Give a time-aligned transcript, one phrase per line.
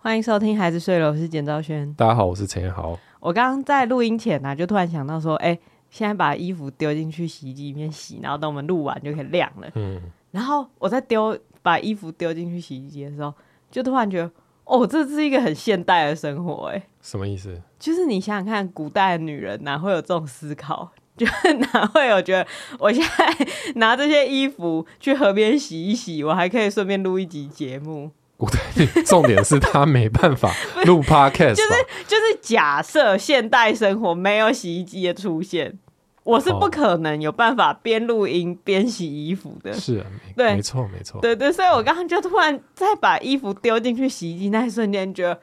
[0.00, 1.92] 欢迎收听《孩子睡了》，我是简昭轩。
[1.94, 2.96] 大家好，我是陈彦豪。
[3.18, 9.68] 我刚刚在录音前呢、啊，就突然想到说，哎、欸，现在把衣服丢进去洗衣机里面洗，然后等我们录完就可以晾了。
[9.74, 10.00] 嗯。
[10.30, 13.34] 然后我在丢把衣服丢进去洗衣机的时候，
[13.72, 14.30] 就突然觉得，
[14.64, 17.60] 哦，这是一个很现代的生活、欸，哎，什么意思？
[17.80, 20.92] 就是你想想看，古代的女人哪会有这种思考？
[21.18, 21.26] 就
[21.72, 22.46] 哪会有觉得
[22.78, 28.12] 我现在拿这些衣服去河边洗一洗，我还可以顺便录一集节目？
[28.38, 28.58] 古代
[29.04, 30.54] 重点是他没办法
[30.86, 31.70] 录 podcast，就是
[32.06, 35.76] 就是假设现代生活没有洗衣机的出现，
[36.22, 39.72] 我是不可能有办法边录音边洗衣服的。
[39.72, 40.06] 是啊，
[40.36, 45.36] 对，没错没错，对对，所以我刚刚就突然再把衣服丢进去洗衣机那一瞬间，觉得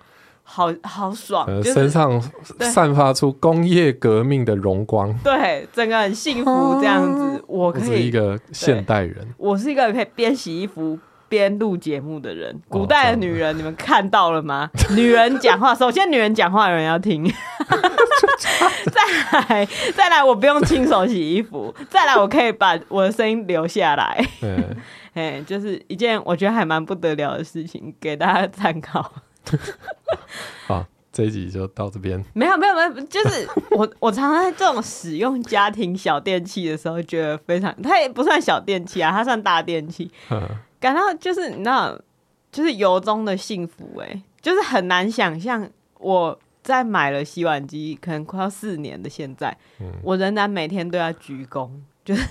[0.44, 2.22] 好好爽，呃就是、身上
[2.62, 7.44] 散发出工业革命的荣光，对，整个很幸福这样子。
[7.46, 10.98] 我可以我是一个现代人，我是一个可以边洗衣服。
[11.28, 14.70] 边录节目的人，古代的女人，哦、你们看到了吗？
[14.96, 17.24] 女人讲话，首先女人讲话有人要听，
[18.92, 24.26] 再来再来，我不用亲手洗衣服，再来我可以把我的声音留下来，
[25.14, 29.12] 哎， 就是一件我觉得还蛮不得了的事情，给大家参考。
[30.68, 32.24] 好，这一集就到这边。
[32.34, 40.12] 没有没有没有，就是我我常常在这种使用家庭小电器的时候，觉得非常，它也不算小电器啊，它算大电器。
[40.86, 42.00] 感到就是你知道，
[42.52, 51.68] 就是由衷的幸福哎、欸，就是很难想象我在买了洗碗机，可能快要四年的现在，嗯、我仍然每天都要鞠躬，
[52.06, 52.24] 就是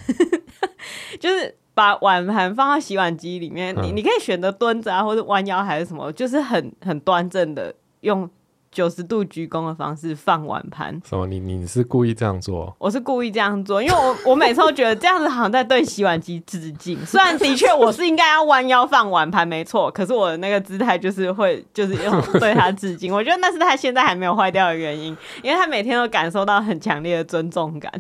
[1.19, 8.31] 就是把碗盘放到洗碗机里面，嗯、你你可以选择蹲着啊，或者弯腰还是什么，就是很很端正的用。
[8.75, 11.29] 九十度鞠躬的方式放碗盘，什么？
[11.29, 12.75] 你你是故意这样做？
[12.81, 16.99] 我是故意这样做，因为我 我每次都觉得这样子好像在对洗碗机致敬。
[17.07, 23.15] 虽然的确我是应该要弯腰放碗盘，没错，可是我的那个姿态就是会就是用对他致敬。
[23.15, 27.93] 我觉得那是他现在还没有坏掉的原因，因为他每天都感受到很强烈的尊重感，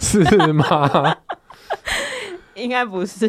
[0.00, 1.14] 是吗？
[2.54, 3.28] 应该不是，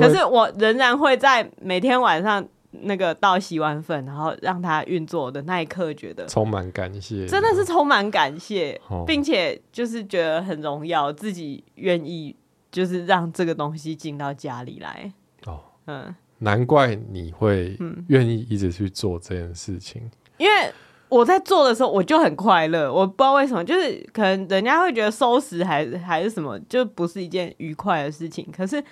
[0.00, 2.44] 可是我仍然会在每天晚上。
[2.82, 12.34] 那个倒洗碗粉，然后让它运作的那一刻，觉得充满感谢，真的是充满感谢，哦、并且就是觉得很荣耀，自己愿意
[12.70, 15.12] 就是让这个东西进到家里来。
[15.46, 20.72] 哦，嗯，难怪你会愿意一直去做这件事情，嗯、因为
[21.08, 28.82] 我在做的时候我就很快乐，我不知道为什么，就是可能人家会觉得收拾还是还是什么，就不是一件愉快的事情，可是。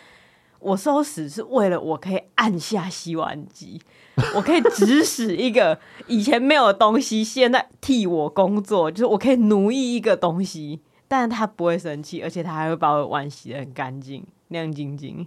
[0.63, 3.81] 我收拾是为了我可以按下洗碗机，
[4.35, 15.27] 我可以指使一个以前没有的东西，现在替我工作，就是我可以奴役一个东西，但是他不会生气，而且他还会把我碗洗得很干净、亮晶晶。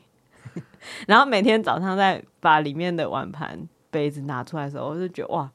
[1.08, 5.52] 然后每天早上再把里面的碗盘、杯子拿出来的时候，我就觉得哇，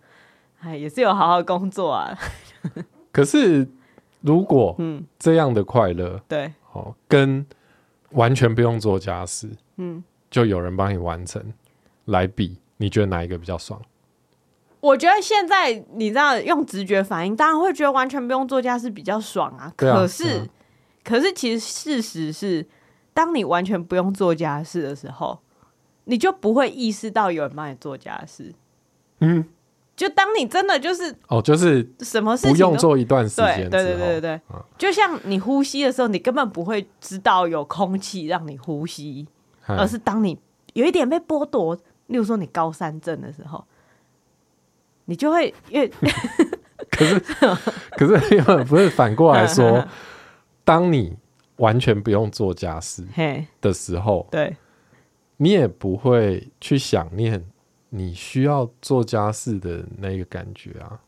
[0.61, 2.19] 哎，也是有好好工作啊。
[3.11, 3.67] 可是
[4.21, 7.47] 如果嗯这样的快乐、嗯，对，哦跟。
[8.15, 9.49] 完全不用做家事，
[9.83, 11.43] 嗯，就有人帮你完成，
[12.05, 13.81] 来比，你觉得哪一个比较爽？
[14.81, 19.73] 我觉得现在你知道用直觉反应，当然会觉得完全不用做家事比较爽啊。
[19.75, 20.47] 可是，
[21.03, 22.67] 可是其实事实是，
[23.15, 25.39] 当你完全不用做家事的时候，
[26.05, 28.53] 你就不会意识到有人帮你做家事。
[29.21, 29.47] 嗯。
[29.97, 39.33] 就当你真的就是哦，就是什么事情不用做一段时间，对对对对对，嗯、就像你呼吸的时候，你根本不会知道有空气让你呼吸，嗯、
[39.79, 40.39] 而是当你
[40.75, 41.75] 有一点被剥夺，
[42.07, 43.65] 例如说你高山症的时候，
[45.05, 45.89] 你就会越
[46.91, 47.21] 可是
[47.97, 49.87] 可是因为不是反过来说，
[50.65, 51.17] 当你
[51.57, 53.07] 完全不用做家事
[53.61, 54.57] 的时候，对，
[55.37, 57.45] 你也不会去想念。
[57.93, 61.01] 你需要做家事的那个感觉啊？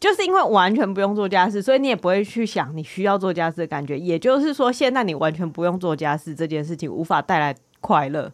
[0.00, 3.98] 就是因为完全不用做家事，所以你也不会去想你需要做家事的感觉。
[3.98, 8.32] 也就是说，现在你完全不用做家事这件事情无法带来快乐，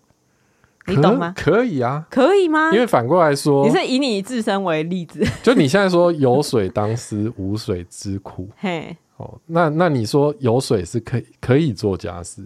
[0.86, 1.32] 你懂吗？
[1.36, 2.70] 可以啊，可以吗？
[2.72, 12.42] 因为反过来说，你是以你自身为例子，就你现在说有水当思无水之苦， 嘿，哦，那那你说有水是可以可以做家事，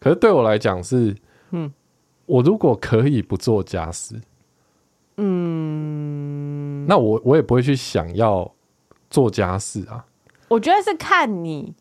[0.00, 1.14] 可是对我来讲是，
[1.50, 1.72] 嗯。
[2.24, 4.14] 我如果可以不做家事，
[5.16, 6.51] 嗯，
[6.86, 8.52] 那我我也不会去想要
[9.10, 10.04] 做家事啊。
[10.48, 11.74] 我觉得是看你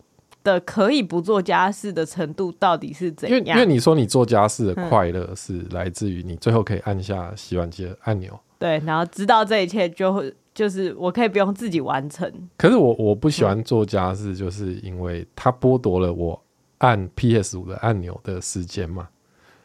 [0.43, 3.37] 的可以不做家事的程度到底是怎样。
[3.37, 12.31] 因为因为你说你做家事的快乐是来自于你最后可以按下洗碗机的按钮，对，然后知道这一切就会就是我可以不用自己完成。
[12.57, 16.41] 可是我我不喜欢做家事，就是因为它剥夺了我
[16.79, 19.09] 按 PS 五的按钮的时间嘛。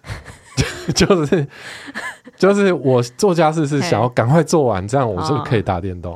[0.95, 1.47] 就是
[2.37, 6.15] 就是我做家事是想要赶快做完，这样我就可以打电动。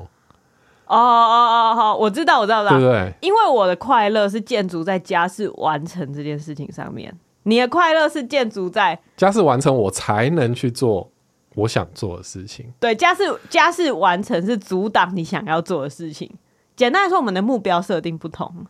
[0.86, 3.14] 哦哦哦，好，我知道，我知道，知道，对不对？
[3.20, 7.14] 因为我的快乐是建筑在家事完成这件事情上面，
[7.44, 11.08] 你的快乐是建筑在家事完成，我才能去做
[11.54, 12.72] 我想做的事情。
[12.80, 16.28] 对，家事家事完成是阻挡你想要做的事情。
[16.74, 18.66] 简单来说，我们的目标设定不同。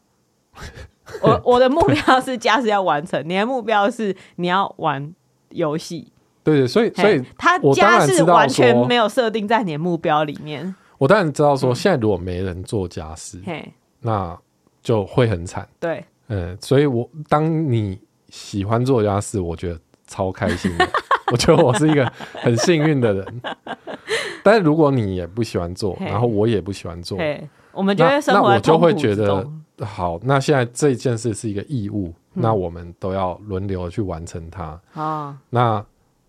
[1.22, 5.14] 我 我的目标是家事要完成，你的目标是你要玩
[5.50, 6.12] 游戏。
[6.42, 10.74] 对对，所以所以他家事完全没有设定在你的目标里面。
[10.98, 13.62] 我当然知道说，现在如果没人做家事，嗯、
[14.00, 14.38] 那
[14.82, 15.68] 就会很惨。
[15.78, 17.98] 对，嗯，所以我当你
[18.28, 20.88] 喜欢做家事，我觉得超开心的。
[21.30, 23.42] 我觉得我是一个很幸运的人。
[24.42, 27.18] 但是如果你也不喜欢做，然后我也不喜欢做，
[27.72, 29.46] 我们就会生活那，那我就会觉得。
[29.82, 34.80] 好，那现在这件事是一个义务，嗯、那我们都要轮流去完成它。
[34.94, 35.84] 啊，那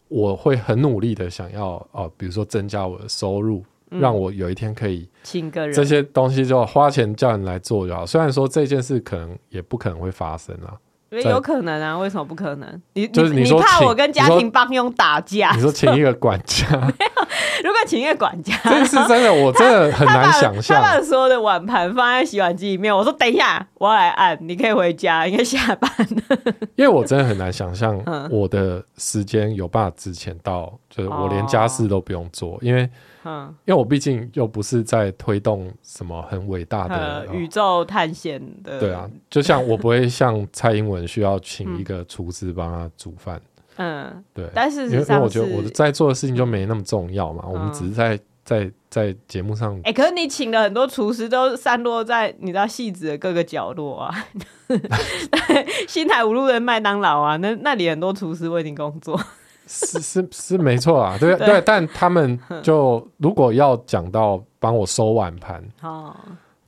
[0.07, 8.05] 我会很努力的想要哦、呃，比如说增加我的收入，嗯、让我有一天可以请个人，这些东西就花钱叫人来做就好。
[8.05, 10.77] 虽然说这件事可能也不可能会发生啊。
[11.25, 11.97] 有可能啊？
[11.97, 12.81] 为什么不可能？
[12.93, 15.51] 你就是你，你怕我跟家庭帮佣打架？
[15.53, 16.65] 你说请一个管家？
[17.63, 20.81] 如果请一个管家，这是真的，我真的很难想象。
[20.81, 26.37] 他把所有的碗盘放在洗碗机里面，我说等一下，我要来按，你可以回家，应该下班了。
[26.75, 32.89] 因为我真的很难想象，我的时间有办法值钱到，就是我连家事都不用做，因为。
[33.23, 43.39] 嗯，因为我毕竟又不是在推动什么很伟大的宇宙探险的，对啊，就像我不会像蔡英文需要请一个厨师帮他煮饭，
[43.77, 54.25] 嗯，对，但是因为我觉得我在做的事情就没那么重要嘛，我们只是在在在节目上，哎，可是你请了很多厨师都散落在你知道戏子的各个角落啊，
[55.87, 59.19] 新台五路的麦当劳啊，那那里很多厨师为你工作。
[59.67, 66.13] 是是是没错啊，对对，对，但他们就如果要讲到帮我收碗盘、哦、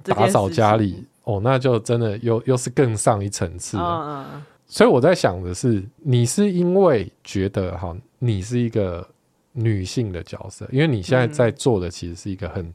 [0.03, 3.83] 打扫家里哦，那就真的又又是更上一层次了。
[3.83, 4.41] 哦嗯、
[4.73, 9.07] 所以我在想的是，你是因为觉得哈，你是一个
[9.51, 12.73] 女性的角色，因为你现在在做的其实是一个很。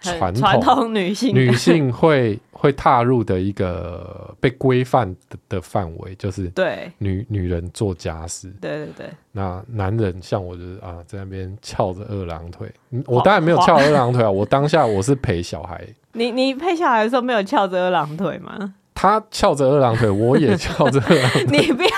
[0.00, 9.06] 传统，统女性女性会会踏入的一个被规范的的范围，就是对女女人做家事，对对对。
[9.32, 12.72] 那男人像我就是啊，在那边翘着二郎腿，
[13.06, 15.84] 我当然没有翘二郎腿啊，我当下我是陪小孩。
[16.14, 18.74] 你你陪小孩的时候没有翘着二郎腿吗？
[18.98, 21.44] 他翘着二郎腿，我也翘着二郎腿。
[21.56, 21.90] 你不要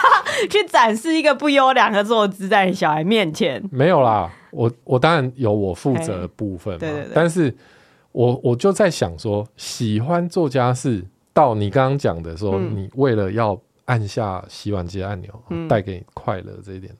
[0.51, 3.63] 去展示一个不优良的坐姿在你小孩面前。
[3.73, 7.57] 没有啦，我我当然有我负责的部分嘛，对对对，但是。
[8.13, 15.31] 我我就在想说，喜欢做家事，到你刚刚讲的说，嗯、你为了要按下洗碗机按钮，
[15.69, 16.93] 带、嗯、给你快乐这一点，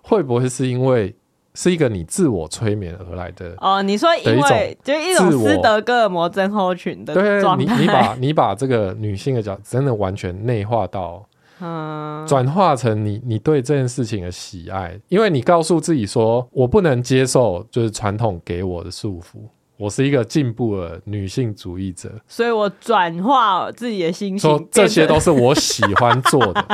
[0.00, 1.14] 会不会是因为
[1.56, 3.54] 是一个你自我催眠而来的？
[3.58, 11.26] 哦，你说因为就一种斯德哥尔摩症候群的状态，你你把你把这个女性的角真的完全内化到，
[11.60, 19.38] 嗯，转化成你你对这件事情的喜爱，因为你告诉自己说，我不能接受就是传统给我的束缚。
[19.78, 26.66] 我是一个进步的女性主义者，所以我转化自己的心情，说这些都是我喜欢做的。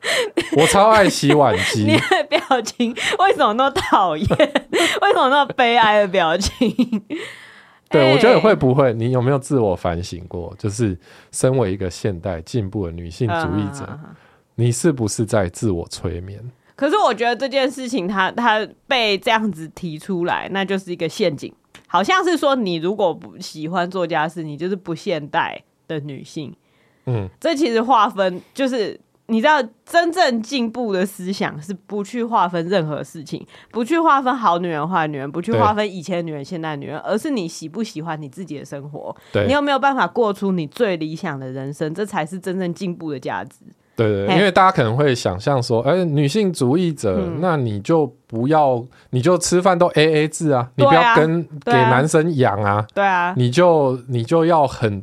[0.56, 1.84] 我超爱洗碗机。
[1.86, 4.26] 你的表情为什么那么讨厌？
[4.28, 7.02] 为什么那么悲哀的表情？
[7.90, 8.92] 对，欸、我觉得会不会？
[8.92, 10.54] 你有没有自我反省过？
[10.58, 10.98] 就是
[11.32, 13.98] 身为一个现代进步的女性主义者，啊、
[14.56, 16.38] 你是不是在自我催眠？
[16.76, 21.52] 可是我觉得这件事情它，它它被这样子提出来，那就是一个陷阱。
[21.86, 26.54] 好像是说，你如果不喜欢做家事，你就是不现代的女性。
[27.06, 29.00] 嗯，这其实划分就是，
[29.30, 39.46] 你知道，真正进步的思想是不去划分任何事情，不去划分好女人、坏女人，不去划分以前的女人、现代女人，而是你喜不喜欢你自己的生活，对。
[39.46, 43.60] 你有没有办法过出你最理想的人生，这才是真正进步的价值。
[43.94, 55.02] 对对，对，因为大家可能会想象说，哎、欸，女性主义者，嗯、那你就不要，你就吃饭都 A A 制啊，你不要跟给男生养啊，对啊，你就你就要很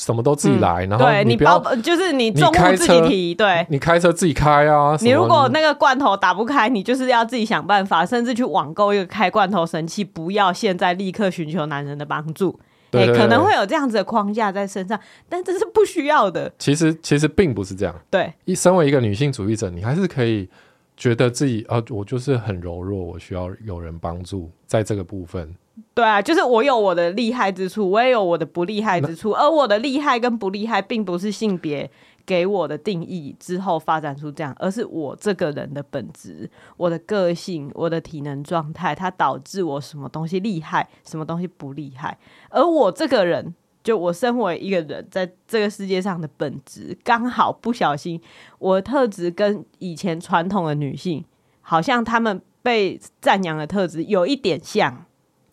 [0.00, 12.58] 什么都自己来，嗯、然后你不要你包就是你重物自己提，对，你开车自己开啊，你如果那个罐头打不开，你就是要自己想办法，甚至去网购一个开罐头神器，不要现在立刻寻求男人的帮助。
[12.90, 16.50] 对，对，对，可能会有这样子的框架在身上，但这是不需要的。
[16.58, 17.94] 其实，其实并不是这样。
[18.10, 20.48] 对，一身为一个女性主义者，你还是可以
[20.96, 25.54] 觉得自己啊，我就是很柔弱，我需要有人帮助，在这个部分。
[25.94, 31.90] 对啊，就是我有我的厉害之处，我也有我的不厉害之处，而我的厉害跟不厉害，并不是性别
[32.24, 42.16] 给我的定义之后发展出这样，而是我这个人的本质、我的个性、我的体能状态，它导致我什么东西厉害，什么东西不厉害。
[42.48, 48.20] 而我这个人，就我身为一个人，在这个世界上的本质，刚好不小心，
[48.58, 51.24] 我的特质跟以前传统的女性，
[51.60, 55.04] 好像她们被赞扬的特质有一点像。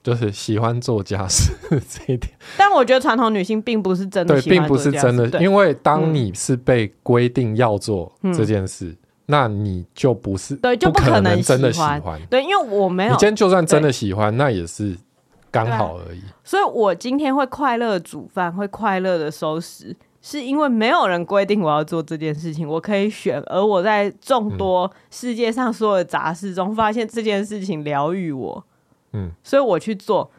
[0.07, 12.01] 就是喜欢做家事 这一点，但我觉得传统女性并不是真的喜欢做家事，对，并不是真的，因为当你是被规定要做这件事，嗯、那你就不是对，就不可能真的喜欢。
[12.29, 14.95] 对，因为我没有，你今天就算真的喜欢，那也是
[15.51, 16.21] 刚好而已。
[16.41, 23.43] 所以我今天会快乐煮饭，会快乐的收拾，是因为没有人规定我要做这件事情，我可以选。
[23.47, 28.63] 而我在众多世界上所有的杂事中，发现这件事情疗愈我。
[29.17, 30.29] 嗯，所以我去做，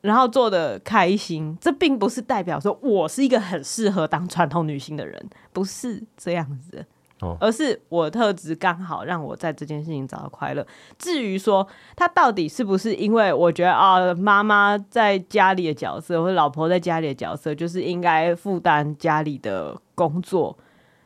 [0.00, 6.86] 然后做的开心，这并不是代表说我是一个很适合当传统女性的人，不是这样子，
[7.20, 10.66] 哦，而是我的特质刚好让我在这件事情找到快乐。
[10.98, 20.56] 至于说他到底是不是因为我觉得啊，妈妈在家里的角色或者老婆在家里的角色，就是应该负担家里的工作，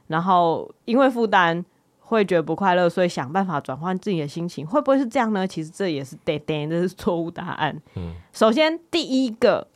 [0.06, 1.64] 然后因为负担。
[2.08, 5.46] 会觉得不快乐，所以想办法转换自己的心情，会不会是这样呢？
[5.46, 7.78] 其实这也是对对，这是错误答案。
[7.96, 9.66] 嗯，首先第一个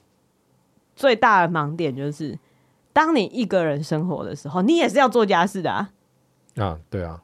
[0.96, 2.38] 最大的盲点就是，
[2.94, 5.90] 当你一个人生活的时候，你也是要做家事的啊。
[6.56, 7.20] 啊，对啊。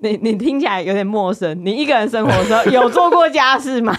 [0.00, 1.64] 你你听起来有点陌生。
[1.64, 3.96] 你一个人生活的时候有做过家事吗？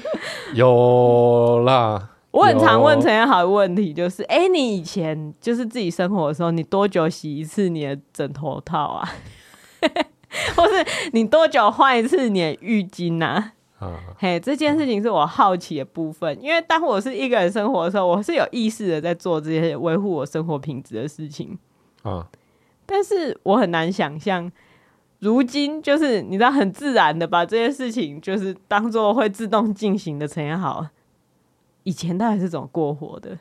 [0.54, 2.10] 有啦。
[2.30, 9.08] 我很常问陈彦豪的问题，就是：哎、欸，你以前就是自己生活的时候，你多久洗一次你的枕头套啊？
[10.56, 13.52] 或是你多久换一次你的浴巾啊？
[13.78, 21.56] 啊，嘿，这件事情是我好奇的部分，因为当我是一个人生活的时候，我是有意识的在做这些维护我生活品质的事情
[22.02, 22.28] 啊。
[22.84, 24.50] 但是我很难想象，
[25.20, 30.84] 如今就是你知道很自然的把这些事情就是当做会自动进行的陈彦豪，
[31.84, 33.38] 以前到底是怎么过活的？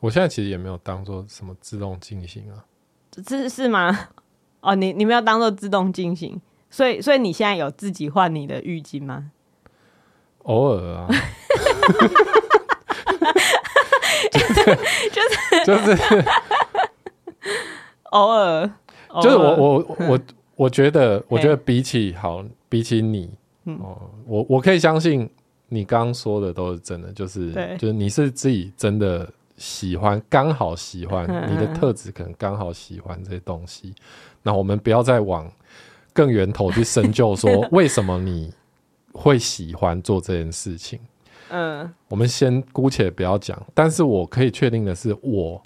[0.00, 2.64] 我现在其实也没有当做什么自动进行啊，
[3.10, 4.08] 这是吗？
[4.60, 6.40] 哦，你你们要当做自动进行，
[6.70, 9.30] 所以所以你现在有自己换你的浴巾吗？
[10.44, 11.06] 偶尔啊，
[14.32, 14.54] 就是
[15.12, 16.24] 就是就是。
[18.10, 18.68] 偶尔，
[19.22, 20.20] 就是我我我
[20.56, 23.32] 我觉得我觉得比起好比起你，
[23.64, 25.30] 哦，我我可以相信
[25.68, 33.94] 你刚刚说的都是真的，就是就是你是自己真的喜欢，刚好喜欢你的特质，可能刚好喜欢这些东西。
[34.42, 35.50] 那我们不要再往
[36.12, 38.52] 更源头去深究，说 为什么你
[39.12, 40.98] 会喜欢做这件事情。
[41.50, 45.60] 嗯，我们先姑且不要讲，但是我可以确定的是，我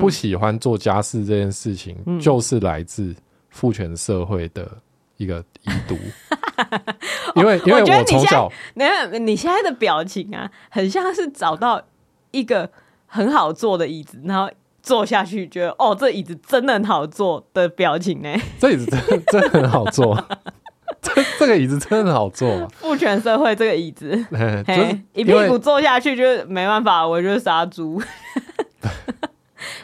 [0.00, 3.14] 不喜欢做家事这件事情，就是来自
[3.50, 4.66] 父权社会的
[5.16, 5.96] 一个遗毒。
[7.36, 11.82] 因为因为我从小，你看你现在的表情啊，很像是找到
[12.30, 12.70] 一个
[13.06, 14.50] 很好坐的椅子，然后。
[14.88, 18.34] 坐下去，觉得哦，这椅子真的很好坐的表情呢。
[18.58, 20.16] 这椅子真的真的很好坐，
[21.02, 22.66] 这这个椅子真的很好坐。
[22.78, 24.26] 父权社会这个椅子，
[24.66, 28.00] 嘿，一屁股坐下去就没办法，我就是杀猪。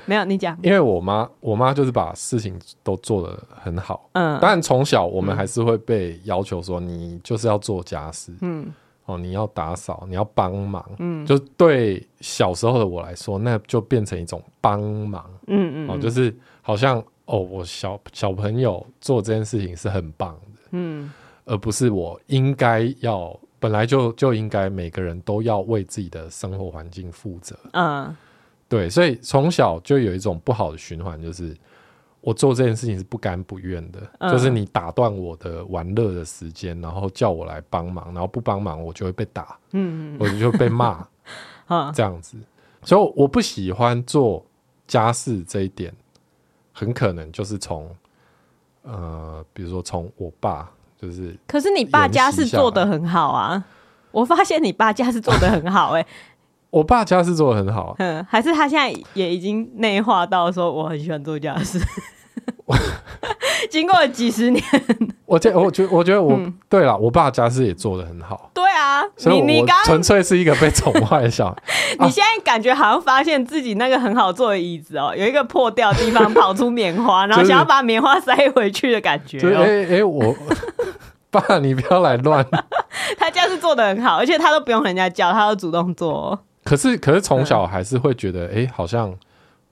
[0.07, 4.09] 没有你讲，因为我妈，我妈就是把事情都做得很好。
[4.13, 8.33] 嗯，当然从小我们还是会被要求说，你就是要做家事。
[8.41, 8.73] 嗯。
[9.07, 21.13] 哦，你要打扫，你要帮忙，嗯，就对小时候的我来说，那就变成一种帮忙，嗯嗯，哦，就是好像哦，我小小朋友做这件事情是很棒的，嗯，
[21.45, 28.17] 而不是我应该要，本来就就应该每个人都要为自己的生活环境负责，嗯，
[28.69, 31.57] 对，所以从小就有一种不好的循环，就是。
[32.25, 41.07] 我做这件事情是不甘不愿的，嗯、就是你打断我的玩乐的时间，然后叫我来帮忙，然后不帮忙我就会被打，嗯，我就会被骂，
[41.93, 42.39] 这样子。
[42.83, 44.43] 所以我不喜欢做
[44.87, 45.93] 家事这一点，
[46.73, 47.95] 很可能就是从
[48.85, 51.37] 呃，比如说从我爸，就是。
[51.47, 53.63] 可是你爸家事做得很好啊！
[54.13, 56.07] 我发现你爸家事做得很好，欸，哎，
[56.71, 61.79] 我爸家事做得很好，嗯，还是他现在也已经内化到说我很喜欢做家事。
[63.71, 64.63] 经过了几十年，
[65.27, 68.51] 我觉我觉我觉得我、嗯、对了，我爸家事也做得很好。
[68.55, 71.57] 对啊，所以你刚纯粹是一个被宠坏的小孩。
[72.05, 79.63] 你现在感觉好像发现自己那个很好坐的椅子哦、喔，有一个破掉的地方跑出棉花，然后想要把棉花塞回去的感觉、喔。
[79.63, 80.35] 哎哎、欸欸，我
[81.31, 82.47] 爸，你不要来乱。
[83.19, 86.39] 他家事做得很好，而且他都不用人家教，他都主动做、喔。
[86.65, 89.15] 可是可是从小还是会觉得，哎、欸，好像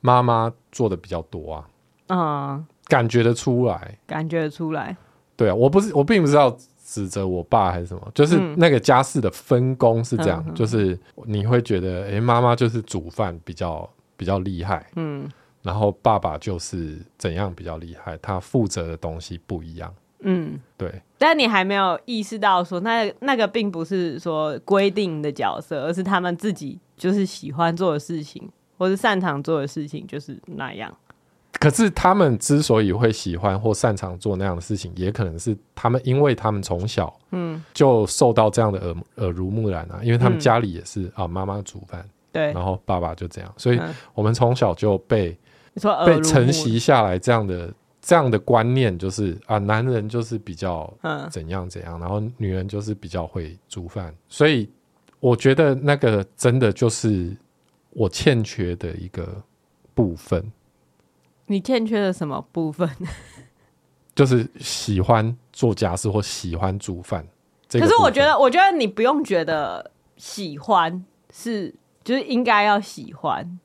[0.01, 1.65] 妈妈做的比较多啊。
[2.13, 4.95] 嗯，感觉得出来，感觉得出来。
[5.35, 6.55] 对啊，我不是，我并不知道
[6.85, 15.27] 指责我爸还是什么，就是那个家事的分工是这样，嗯、就是你会觉得，哎、欸，妈妈就是煮饭比较比较厉害，嗯，
[15.63, 19.93] 然后爸爸就是怎样比较厉害，他负责的东西不一样。
[20.21, 30.95] 嗯，对，但你还没有意识到说，那那个并不是说规定的角色，而是他们自己就是喜欢做的事情，或是擅长做的事情，就是那样。
[31.63, 43.81] 可是他们之所以会喜欢或擅长做那样的事情，也可能是他们，因为他们从小嗯就受到这样的耳耳濡目染啊，因为他们家里也是、嗯、啊，妈妈煮饭，对，然后爸爸就这样，所以
[44.15, 45.39] 我们从小就被
[46.07, 47.73] 被承袭下来这样的。
[48.05, 50.93] 这样的观念就是啊，男人就是比较
[51.31, 54.69] 怎样怎样，然后女人就是比较会煮饭，所以
[55.21, 57.33] 我觉得那个真的就是
[57.91, 59.41] 我欠缺的一个
[59.95, 60.45] 部分。
[61.53, 62.89] 你欠缺的什么部分？
[64.15, 67.27] 就是喜欢做家事或喜欢煮饭。
[67.71, 73.59] 可是我觉得，我觉得你不用觉得喜欢是就是应该要喜欢。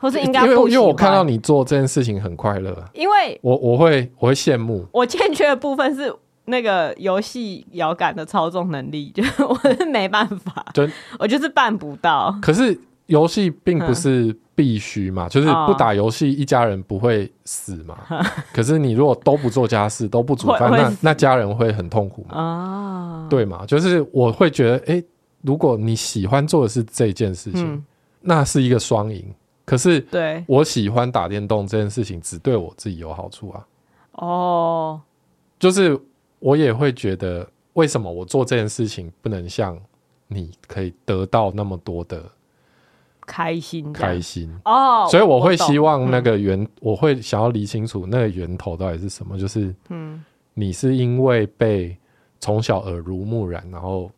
[0.00, 4.86] 或是应该因为因为我看到你做这件事情很快乐，因为我我会我会羡慕。
[4.92, 6.10] 我欠缺的部分是
[6.46, 12.34] 那个游戏摇杆的操纵能力，就 我是没办法，就我就是办不到。
[12.40, 17.98] 可是游戏并不是必须嘛，嗯、就是不打游戏一家人不会死嘛。
[18.08, 18.24] 哦、
[18.54, 22.38] 可是你如果都不做家事，都不煮饭，那那家人会很痛苦嘛？
[22.38, 23.66] 哦、对嘛？
[23.66, 25.04] 就是我会觉得，哎、欸，
[25.42, 27.84] 如果你喜欢做的是这件事情，嗯、
[28.20, 29.24] 那是一个双赢。
[29.64, 33.66] 可是，对，我喜欢打电动这件事情只对我自己有好处啊。
[34.12, 35.00] 哦，
[35.58, 35.98] 就是
[36.38, 39.78] 我也会觉得，为什么我做这件事情不能像
[40.26, 42.22] 你可以得到那么多的
[43.30, 43.92] 开心？
[43.92, 49.38] 开心哦，所以我会希望那个源，我会想要理清楚那个源头到底是什么。
[49.38, 51.96] 就是，嗯，你是因为被
[52.40, 54.10] 从小耳濡目染，然后。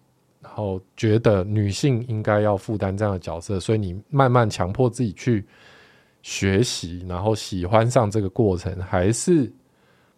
[0.43, 5.47] 然后觉得女性应该要负担这样的角色，所以你慢慢强迫自己去
[6.21, 9.51] 学习，然后喜欢上这个过程，还是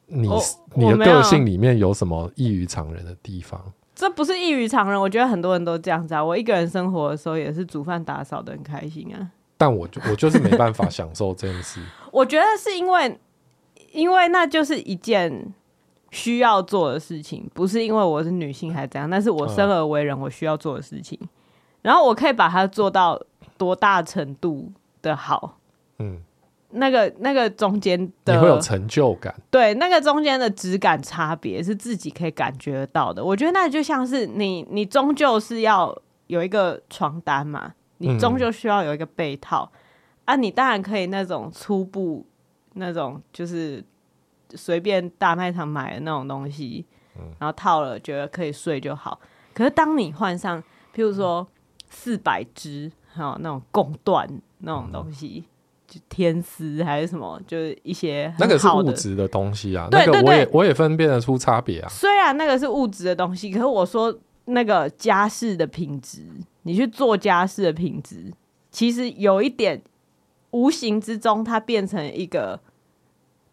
[0.07, 0.41] 你、哦、
[0.75, 3.61] 你的个性里面有什么异于常人的地方？
[3.95, 6.25] 这不是异于常人，我觉得很多人都这样子啊。
[6.25, 11.81] 我一个人生活的时候也是煮饭打扫的很开心啊，但我就我就是没办法享受这件事。
[12.11, 13.19] 我觉得是因为，
[13.93, 15.53] 因为那就是一件。
[16.11, 21.19] 需要做的事情，不是因为我是女性还是怎样，但是我生而为人我需要做的事情。
[21.21, 21.29] 嗯、
[21.83, 23.21] 然后我可以把它做到
[23.59, 24.71] 多大程度
[25.03, 25.59] 的好，
[25.99, 26.23] 嗯，
[26.75, 33.25] 那个那个中间的你会有成就感，对，那个中间的质感差别是自己可以感觉得到的。
[33.25, 35.97] 我觉得那就像是你，你终究是要
[36.29, 39.79] 有一个床单嘛，你终究需要有一个被套、嗯、
[40.27, 42.27] 啊，你当然可以那种初步
[42.75, 43.85] 那种就是。
[44.57, 46.87] 随便大卖场买的那种东西，
[47.41, 49.19] 然后套了，觉得可以睡就好。
[49.53, 50.63] 可是当你换上，
[50.95, 51.45] 譬如说
[51.91, 55.45] 四百支哈那种贡缎那种东西，就
[56.09, 59.89] 天丝还是什么，就是一些那个是物质的东西啊。
[59.91, 61.89] 对对对，那个我也我也分辨得出差别啊。
[61.89, 66.23] 虽然那个是物质的东西，可是我说那个家事的品质，
[66.63, 68.33] 你去做家事的品质，
[68.71, 69.83] 其实有一点
[70.51, 72.61] 无形之中，它变成一个。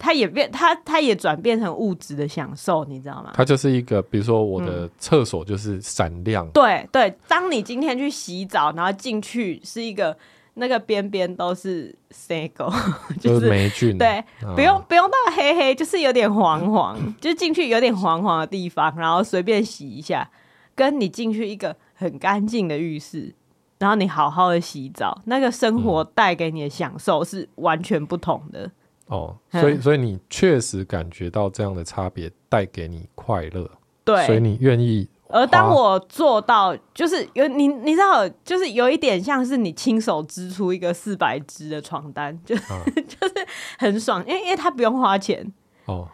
[0.03, 3.29] 它也变，它它也转变成物质的享受，你知道吗？
[3.35, 6.43] 它就是一个，比如说我的厕所就是闪亮。
[6.47, 10.17] 嗯、对对，当你今天去洗澡，然后进去是一个
[10.55, 12.71] 那个边边都是 Sago，
[13.19, 13.97] 就是霉菌。
[13.97, 20.29] 对，嗯、不用不用到黑黑，就是有点黄黄， 就进去有点黄黄的地方，然后随便洗一下，
[20.75, 23.33] 跟你进去一个很干净的浴室，
[23.79, 28.69] 然后你好好的洗澡，那个生活带给你的享受是完全不同的。
[29.07, 33.69] 哦，所以所以你确实感觉到这样的差别带给你快乐，
[34.03, 35.07] 对，所以你愿意。
[35.31, 43.47] 而当我做到，就是有你，你知道，就是有一点像是你亲手织出一个四百支的床单，就、啊、 就是
[43.79, 45.51] 很爽，因为因为他不用花钱。
[45.85, 46.07] 哦，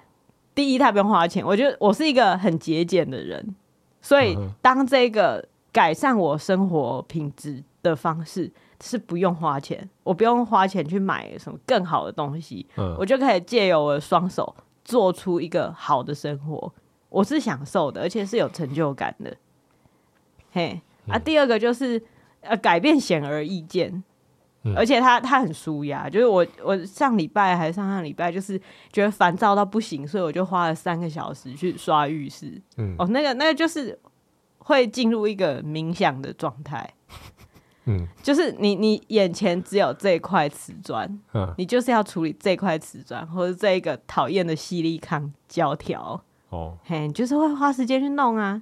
[0.56, 3.56] 第一他不用花钱，我觉得我是一个很节俭的人，
[4.01, 8.51] 所以当这个改善我生活品质的方式。
[8.80, 16.71] 是不用花钱，我不用花钱去买什么更好的东西，嗯、我就可以借由我的双手做出一个好的生活，
[17.10, 19.36] 我是享受的，而且是有成就感的。
[20.52, 22.02] 嘿，嗯、啊，第二个就是
[22.41, 24.04] 呃，改变显而易见，
[24.63, 28.60] 嗯、而且他他很舒压，就是我我上礼拜还是上上礼拜，就是
[28.91, 32.62] 觉得烦躁到不行，所以我就花了三个小时去刷浴室。
[32.78, 33.98] 嗯，哦，那个那个就是
[34.60, 36.93] 会进入一个冥想的状态。
[37.86, 48.62] 嗯， 就是你你眼前只有这块瓷砖，嗯，你就是要处理这块瓷砖或者这一个讨厌的吸力康胶条，哦，嘿，就是会花时间去弄啊，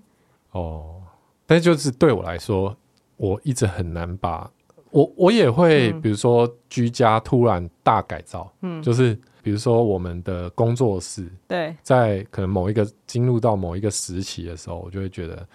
[0.51, 1.01] 哦，
[1.45, 2.75] 但就是对我来说，
[3.17, 4.49] 我一直很难把，
[4.91, 15.47] 我我也会，比如说居家突然大改造，嗯，就是比如说我们的工作室，对，在可能某一个进入到某一个时期的时候，我就会觉得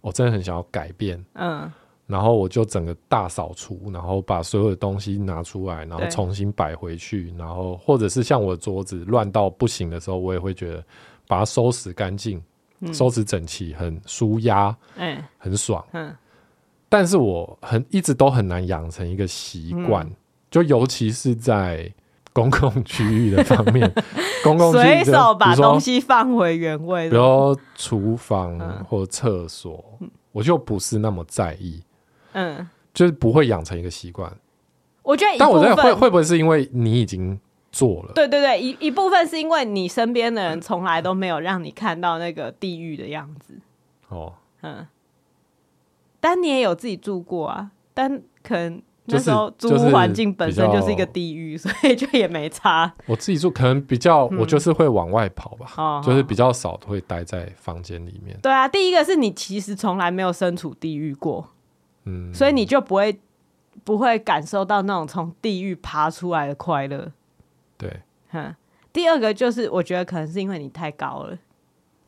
[0.00, 1.70] 我真的很想要改变，嗯。
[2.06, 10.82] 然后我就整个大扫除，然后把所有的东西拿出来，然后重新摆回去，然后或者是像我的桌子乱到不行的时候，我也会觉得
[11.28, 12.42] 把它收拾干净、
[12.80, 15.84] 嗯、收拾整齐，很舒压，嗯，很爽。
[15.92, 16.12] 嗯，
[16.88, 20.16] 但是我很一直都很难养成一个习惯，嗯、
[20.50, 21.92] 就尤其是在
[22.32, 23.92] 公共区域的方面，
[24.42, 31.82] 公共随手把东西放回原位，比如说厨房或厕所，嗯、我就不是那么在意。
[32.32, 34.32] 嗯，就是不会养成一个习惯。
[35.02, 37.38] 我觉得，但我觉得会会不会是因为你已经
[37.70, 38.12] 做了？
[38.14, 43.54] 对对对，一一部分是因为你身边的人从来都没有让你看到那个地狱的样子。
[44.08, 44.86] 哦，嗯，
[46.20, 52.92] 但你也有自己住过啊，但可能那时候租屋环境本身就是一个地狱，所以就也没差。
[53.06, 58.38] 我自己住可能比较，我就是会往外跑吧，哦、就是比较少会待在房间里面。
[58.42, 61.50] 对啊，第一个是你其实从来没有身处地狱过。
[62.04, 63.20] 嗯所以你就不会
[63.84, 67.12] 不会感受到那种从地狱爬出来的快乐。
[67.78, 68.54] 对，哼。
[68.92, 71.38] 第二个就是，我觉得可能是因为你太高了。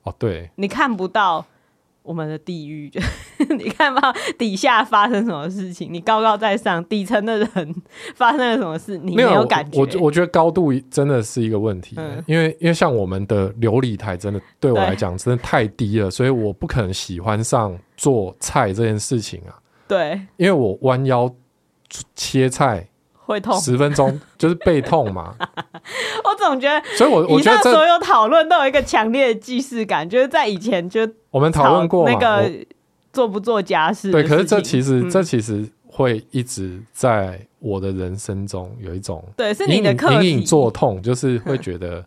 [0.03, 1.45] 哦，对，你看不到
[2.03, 3.01] 我们的地狱，就
[3.55, 5.93] 你看不到底下发生什么事情。
[5.93, 7.75] 你高高在上，底层的人
[8.17, 9.79] 发生了什么事，你没有感觉。
[9.79, 19.55] 我我觉得高度真的是一个问题，嗯、因为因为像我们的琉璃台，真的对我来讲真的太低了，所以我不可能喜欢上做菜这件事情啊。
[19.87, 21.33] 对，因为我弯腰
[22.17, 22.89] 切菜
[23.31, 25.35] 会痛，十分钟 就是背痛嘛。
[26.25, 32.51] 我总觉得，所以我我觉得所有讨论都有一个强烈的既视感，就是在以前就我们讨论过那个
[33.13, 34.11] 做不做家事。
[34.11, 42.05] 对，可是这其实、嗯、这其实会一直在我的人生中有一种对，是你的隐隐作痛，就是会觉得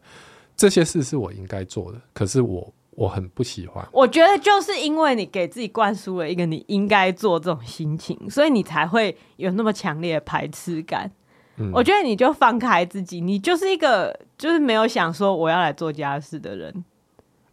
[0.55, 2.71] 这些事是我应该做的，可是我。
[2.95, 3.87] 我很不喜欢。
[3.91, 11.11] 我觉得就是因为你给自己灌输了一个你应该做这种心情，所以你才会有那么强烈的排斥感。
[11.57, 16.85] 嗯，我觉得你就放开自己，你就是一个就是没有想说我要来做家事的人。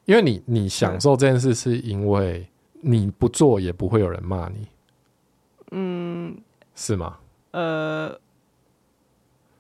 [0.05, 2.47] 因为你你享受这件事，是因为
[2.81, 4.67] 你不做也不会有人骂你。
[5.71, 6.37] 嗯，
[6.75, 7.19] 是吗？
[7.53, 8.19] 呃。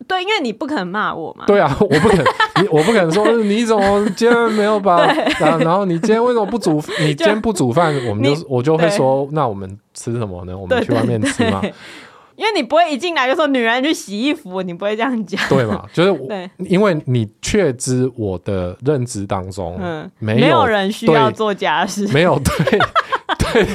[0.08, 1.44] 对，因为你不可能骂我嘛。
[1.46, 2.24] 对啊，我不可能，
[2.62, 5.04] 你我不可能说你怎么今天没有把，
[5.38, 6.82] 然后然后你今天为什么不煮？
[7.00, 10.56] 你今天不煮饭，我们就我就会说，那我们吃什么呢？
[10.56, 11.62] 我们去外面吃嘛。
[12.36, 15.84] 因为你不会一进来就说女人去洗衣服，你不会这样讲，对嘛？
[15.92, 22.78] 就是我，因为你确知我的认知当中，嗯，没有人需要做家事，没有对
[23.38, 23.66] 对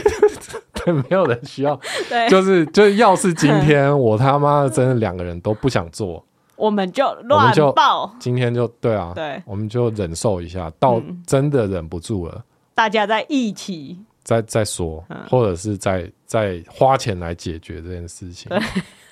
[0.86, 1.76] 对，没有人需要，
[2.08, 6.24] 对，就是就是，要是今天我他妈的真的两个人都不想做。
[6.56, 12.44] 我们就乱爆，今天就对啊，对，我们就忍受一下，到真的忍不住了，嗯、
[12.74, 13.98] 大家在一起。
[14.24, 18.52] 再再说，嗯、或者是再再花钱来解决这件事情。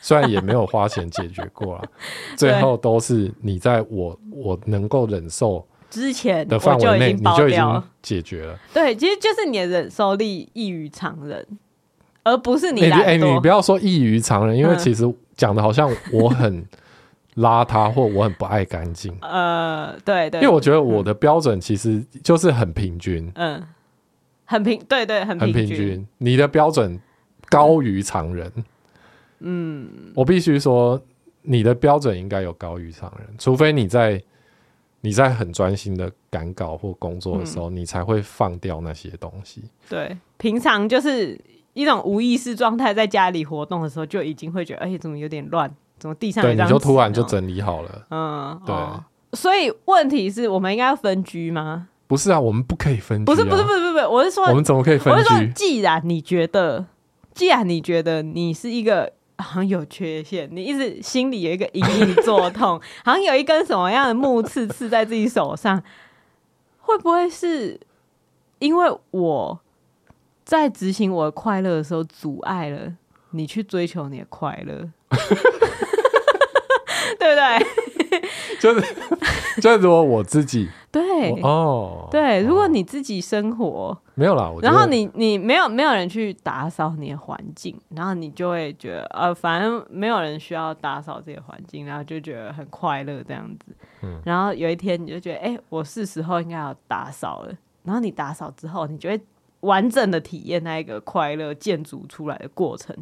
[0.01, 1.83] 虽然也没有花钱解决过了，
[2.35, 8.59] 最后都是你在我我能够忍受之前的范围内，你就已经解决了。
[8.73, 11.45] 对，其实就是你的忍受力异于常人，
[12.23, 15.03] 而不是你哎、欸欸，你不要说异于常人，因为其实
[15.35, 16.65] 讲的好像我很。
[17.37, 23.59] 邋遢或我很不爱干净， 呃，对对，因为我觉得我的标准其实就是很平均，嗯，
[24.45, 25.55] 很平，对对，很平均。
[25.55, 27.01] 很平均，你的标准
[27.49, 28.51] 高于常人，
[29.39, 31.01] 嗯，我必须说
[31.41, 34.21] 你的标准应该有高于常人，除非你在
[35.01, 39.63] 你在很专心的赶稿或工作的时候，嗯，你才会放掉那些东西。
[39.89, 41.35] 对，平常就是
[41.73, 45.73] 一种无意识状态，在家里活动的时候就已经会觉得，哎，怎么有点乱。
[45.99, 48.05] 怎么地上对，你就突然就整理好了。
[48.09, 48.75] 嗯，对。
[49.33, 51.87] 所以问题是我们应该要分居吗？
[52.07, 53.25] 不是啊，我们不可以分居。
[53.25, 55.11] 不是，不是，不是，不是，我是说，我们怎么可以分居？
[55.11, 56.85] 我是说，既然你觉得，
[57.33, 65.81] 既然你觉得你是一个好像有缺陷，你一直心里有一个隐隐作痛，好像有一根什么样的木刺刺在自己手上，
[66.81, 67.79] 会不会是
[68.59, 69.59] 因为我
[70.43, 72.93] 在执行我的快乐的时候阻碍了
[73.31, 74.89] 你去追求你的快乐？
[77.19, 77.67] 对不对？
[78.59, 78.95] 就是
[79.61, 93.75] 就如果我自己对哦，对，如果你自己生活没有啦，然后你你没有没有人去打扫你的环境，然后你就会觉得呃，反正没有人需要打扫这个环境，然后就觉得很快乐这样子。
[94.01, 97.53] 嗯，然后有一天你就觉得，哎，我是时候应该要打扫了。
[97.83, 99.19] 然后你打扫之后，你就会
[99.63, 102.95] 完整的体验那一个快乐建筑出来的过程。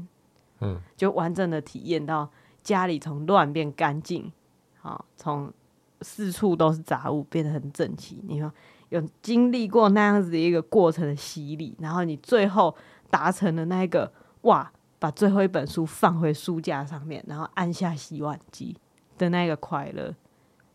[0.61, 2.29] 嗯，就完整的体验到
[2.63, 4.31] 家里从乱变干净，
[4.79, 5.51] 好，从
[6.01, 8.19] 四处都是杂物变得很整齐。
[8.27, 8.51] 你说
[8.89, 12.75] 有经历过那样子的一个过程的洗礼，然后你最后
[13.09, 18.77] 达成了那一个哇，把最后一本书放回书架上面，然后按下洗碗机
[19.17, 20.13] 的那个快乐，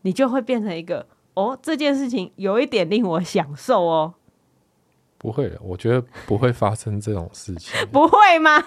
[0.01, 4.13] 你就会变成一个哦，这件事情有一点令我享受哦。
[5.27, 7.73] 不会的，我觉得不会发生这种事情。
[7.91, 8.63] 不会吗？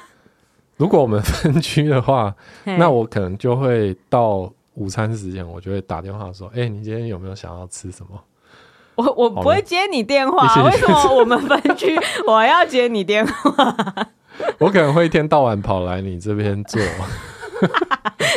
[0.77, 8.23] 如果我们分居的话，那我可能就会到午餐时间，我就会打电话说：“哎、欸，你今天有没有想要吃什么？
[8.96, 13.75] ”我我不会接你电话，为什么我们分居我要接你电话？
[14.61, 16.79] 我可能会一天到晚跑来你这边坐，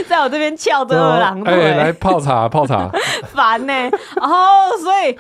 [0.08, 2.90] 在我这边翘着二郎腿，哎，来泡茶泡茶，
[3.34, 3.92] 烦呢、欸。
[4.16, 5.18] 然后所以。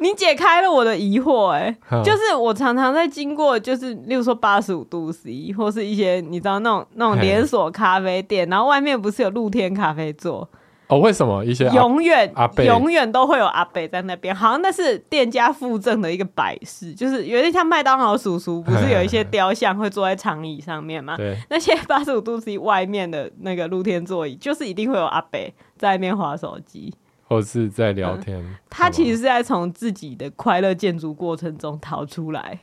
[0.00, 10.48] 你解开了我的疑惑、欸，哎，就是我常常在经过，就是例如说八十五度 C，或是一些你知道那种那种连锁咖啡店，然后外面不是有露天咖啡座？
[10.86, 12.32] 哦，为什么一些永远
[12.64, 14.34] 永远都会有阿伯在那边？
[14.34, 21.14] 好像那是店家附赠的一个摆饰，就是有点像麦当劳叔叔，不是有一些雕像会坐在长椅上面吗？
[21.18, 25.38] 对，那些八十五度 C 外面的那个露天座椅，就是一定会有阿伯
[25.76, 26.94] 在那边滑手机。
[27.28, 32.60] 或是在聊天、嗯，他其实是在从自己的快乐建筑过程中逃出来。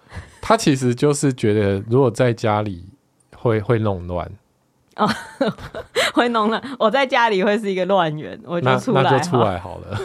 [0.42, 2.84] 他其实就是觉得，如果在家里
[3.34, 4.30] 会会弄乱
[4.96, 5.08] 哦，
[6.12, 6.62] 会弄乱。
[6.78, 9.98] 我在家里会是一个乱源，我就出来，那就出来好了。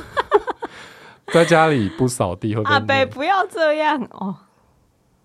[1.34, 4.34] 在家里不扫地会阿北不要这样哦。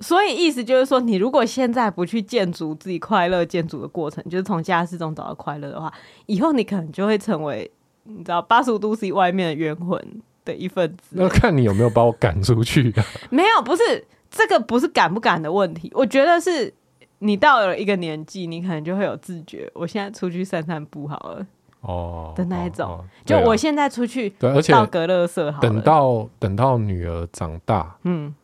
[0.00, 5.90] 所以意思就是说，你如果现在不去建筑自己快乐建筑的过程，就是从家事中找到快乐的话，
[6.26, 7.70] 以后你可能就会成为。
[8.04, 13.04] 你知道八十五度 C 外面的冤魂的一份子，那看你有没有把我赶出去啊？
[13.30, 13.82] 没有，不是
[14.30, 15.90] 这个，不是赶不赶的问题。
[15.94, 16.72] 我觉得是
[17.20, 19.70] 你到了一个年纪，你可能就会有自觉。
[19.74, 21.46] 我现在出去散散步好了，
[21.80, 22.86] 哦的那一种。
[22.86, 25.60] 哦哦、就我现在出去，对，而且到隔乐色好。
[25.60, 28.34] 等到等到女儿长大，嗯，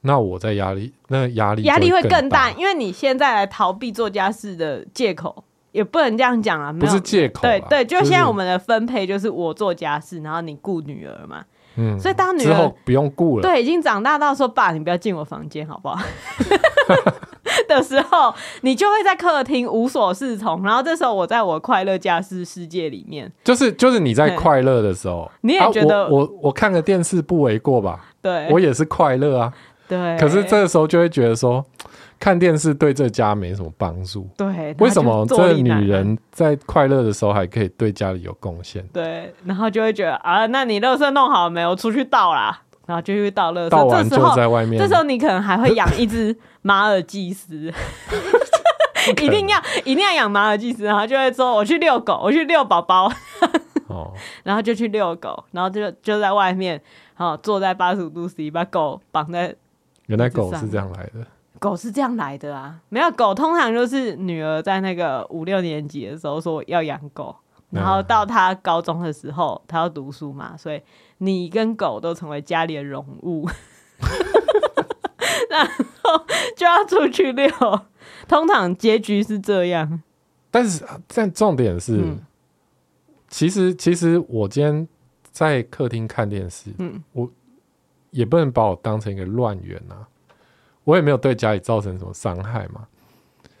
[0.00, 5.44] 那我在压力，那压力压力会更大，因为你现在来逃避做家事的借口。
[5.74, 7.42] 也不能这样讲啊，不是借口。
[7.42, 11.44] 对对，就现在我们的分配就是我做家事，然后你顾女儿嘛。
[11.76, 15.98] 嗯，所以当女儿之后不用顾了，对，已经长大到说爸，你不要进我房间好不好？
[17.66, 20.62] 的时候，你就会在客厅无所适从。
[20.62, 27.98] 然后这时候我在我快乐家事世界里面，就是就是你在快乐的时候，你也觉得、我，我看个电视不为过吧？
[28.22, 29.52] 对，我也是快乐啊。
[29.88, 31.64] 对，可是这个时候就会觉得说。
[32.18, 34.28] 看电视对这家没什么帮助。
[34.36, 38.86] 对，为什么这女人在快乐的时候还可以对家里有贡献？
[38.92, 41.70] 对，然后就会觉得啊，那你垃圾弄好了没有？
[41.70, 43.68] 我出去倒啦，然后就去倒垃圾。
[43.68, 44.78] 倒完就在外面。
[44.78, 47.72] 这时候你可能还会养一只马尔济斯，
[49.10, 53.12] 一定要一定要养马尔济斯，然后就会说我去遛狗，我去遛宝宝。
[53.88, 54.12] 哦，
[54.44, 56.80] 然后就去遛狗，然后就就在外面，
[57.14, 59.54] 好坐在八十五度 C，把狗绑在。
[60.06, 61.26] 原来狗是这样来的。
[61.64, 67.34] 狗是这样来的啊，没有狗，通常就是女儿在那个五六年级的时候说要养狗，
[67.70, 70.82] 然后到她高中的时候，她要读书嘛，所以
[71.16, 73.48] 你跟狗都成为家里的荣物，
[75.48, 77.50] 然后就要出去遛，
[78.28, 80.02] 通常结局是这样。
[80.50, 82.20] 但是，但重点是，嗯、
[83.28, 84.86] 其实其实我今天
[85.30, 87.30] 在客厅看电视，嗯，我
[88.10, 90.06] 也不能把我当成一个乱源啊。
[90.84, 92.86] 我也没有对家里造成什么伤害嘛，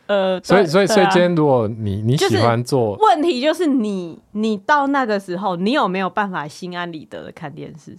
[0.06, 7.96] 呃，所以所以所以今天如果你你喜欢做，问题就是你你到那个时候，你有没有办法心安理得的看电视？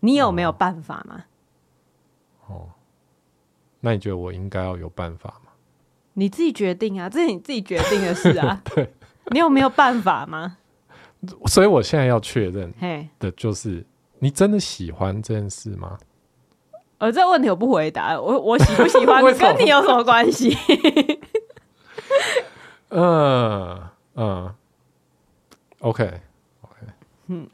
[0.00, 1.24] 你有没有办法吗？
[2.48, 2.68] 哦，
[3.80, 5.52] 那你觉得我应该要有办法吗？
[6.14, 8.60] 你自己决定啊，这是你自己决定的事啊。
[8.74, 8.92] 对，
[9.30, 10.58] 你有没有办法吗？
[11.46, 12.74] 所以我现在要确认
[13.18, 13.82] 的就是，
[14.18, 15.96] 你真的喜欢这件事吗？
[16.98, 18.18] 呃，这个问题我不回答。
[18.20, 20.56] 我我喜不喜欢 跟你有什么关系？
[22.90, 23.80] 嗯
[24.14, 24.54] 嗯
[25.80, 26.04] ，OK
[26.62, 26.76] OK，
[27.26, 27.46] 嗯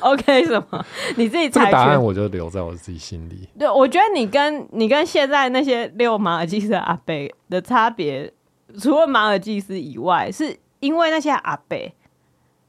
[0.00, 0.84] ，OK 什么？
[1.16, 1.60] 你自己猜。
[1.60, 3.48] 这个答案我就留在我自己心里。
[3.58, 7.14] 对，我觉得你跟你跟现在那些遛马尔济斯的阿伯
[7.48, 8.30] 的差别，
[8.78, 11.78] 除了马尔济斯以外，是因为那些阿伯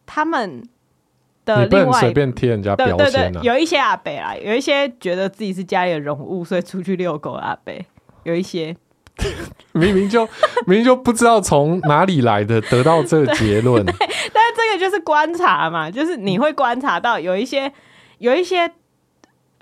[0.06, 0.64] 他们
[1.56, 7.86] 的另外随便贴人家标签、啊、对对对，有一些阿北啊，有一些觉得自己是家里的宠物，所以出去遛狗的阿北，
[8.24, 8.76] 有一些
[9.74, 10.26] 明明就
[10.68, 13.84] 明明就不知道从哪里来的，得到这个结论。
[13.88, 17.72] 但是这个就是观察嘛，就是你会观察到有一些
[18.20, 18.70] 有一些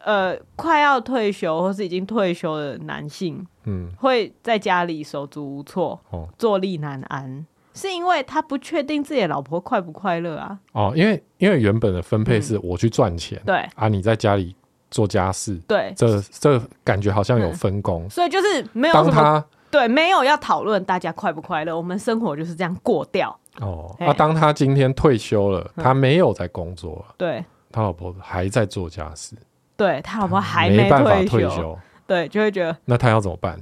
[0.04, 7.46] 呃快要退休或是已经退休的男性，嗯，会在家里手足无措，哦，坐立难安。
[7.76, 10.58] 是因为他不确定自己的老婆快不快乐啊？
[10.72, 13.70] 哦，因为因为原本的分配是我去赚钱，嗯、对。
[13.76, 14.56] 啊，你在家里
[14.90, 23.38] 做家事，对，这这感觉好像有分工，嗯、所以就是没有，当他对，没有要讨论大家快不快乐，我们生活就是这样过掉。
[23.60, 29.36] 哦，那、啊、当他今天退休了，他没有在工作了，对、嗯，他老婆还在做家事，
[29.76, 33.60] 对他老婆还没，没办法退休，对，就会觉得那他要怎么办？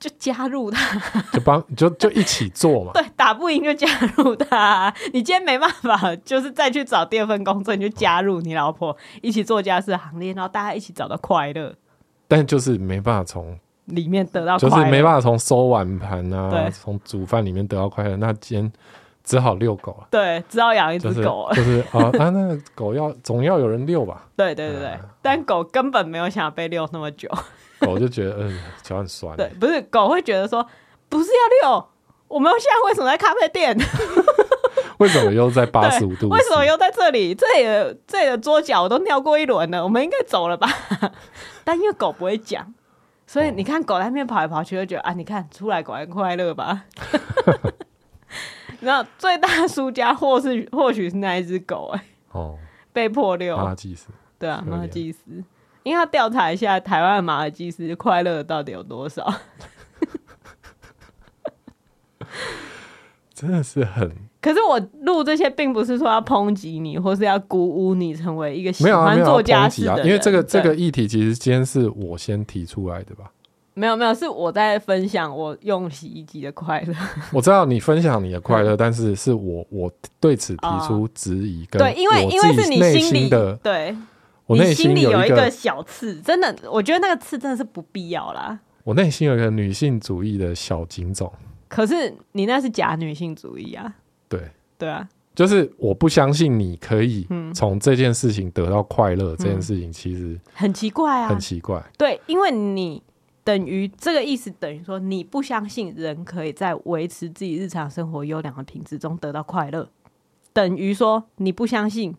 [0.00, 0.98] 就加入他，
[1.30, 2.90] 就帮就就一起做嘛。
[2.94, 3.86] 对，打不赢就加
[4.16, 4.92] 入他。
[5.12, 11.74] 你今天没办法，就是再去找第二份工作，你就加入你老婆一起做家事行列，然后大家一起找到快乐。
[12.26, 18.16] 但就是没办法从里面得到快乐，就是没办法从收碗盘啊，从煮饭里面得到快乐。
[18.16, 18.72] 那今天
[19.22, 20.06] 只好遛狗了。
[20.10, 21.54] 对，只好养一只狗了。
[21.54, 24.26] 就是啊，啊，那个狗要总要有人遛吧？
[24.34, 27.28] 对对对对，啊，但狗根本没有想要被遛那么久。
[27.80, 29.36] 狗就觉得嗯，脚很酸。
[29.36, 30.66] 对，不是狗会觉得说，
[31.08, 31.88] 不是要遛，
[32.28, 33.76] 我们现在为什么在咖啡店？
[34.98, 36.28] 为什么又在八十五度？
[36.28, 37.34] 为什么又在这里？
[37.34, 40.68] 这里的这里的桌角我都尿过一轮了，我们应该走了吧？
[41.64, 42.74] 但因为狗不会讲，
[43.26, 46.84] 所以你看狗在那边跑来跑去，就觉得啊，你看出来狗还快乐吧？
[48.80, 52.58] 然后最大输家或是或许是那一只狗哎、欸，哦，
[52.92, 55.42] 被迫遛，马尔济斯，对啊，马尔济斯。
[55.82, 59.32] 因为要调查一下台湾的马尔济斯快乐到底有多少，
[63.34, 64.10] 真的是很。
[64.42, 70.06] 可是我录这些，并不是说要抨击你，或是要鼓舞你成为一个喜欢做家事的人。
[70.06, 73.30] 因为这个这个议题，其实今天是我先提出来的吧？
[73.74, 76.94] 没有没有，是我在分享我用洗衣机的快乐。
[77.32, 83.94] 我知道你分享你的快乐， 但是是我我对此提出质疑跟，对，因为因为是你心里的对。
[84.56, 88.58] 你心里有一个小刺，真的，我觉得那个刺真的是不必要啦。
[88.82, 91.30] 我内心有一个女性主义的小警种，
[91.68, 93.94] 可是你那是假女性主义啊。
[94.28, 94.40] 对
[94.78, 99.36] 对啊，就是我不相信你可以从这件事情得到快乐。
[99.36, 101.80] 这件事情其实很奇怪啊，很奇怪。
[101.98, 103.02] 对，因为你
[103.44, 109.88] 等于这个意思，等于说你不相信人可以在维持自己日常生活优良的品质中得到快乐，
[110.52, 112.14] 等于说你不相信。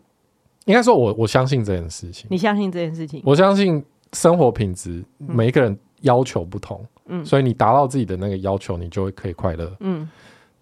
[0.66, 2.26] 应该说我，我我相信这件事情。
[2.30, 3.22] 你相信这件事情？
[3.24, 10.08] 我相信生活品质，每一个人要求不同，嗯，所以你达到自己的那个要求，你就会可以快乐，嗯。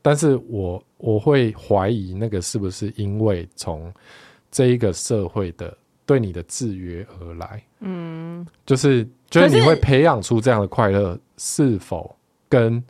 [0.02, 3.92] 但是我我会怀疑那个是不是因为从
[4.50, 12.16] 这一个社会的对你的制约而来，嗯，就是就是你会培养出这样的快乐，是否
[12.48, 12.82] 跟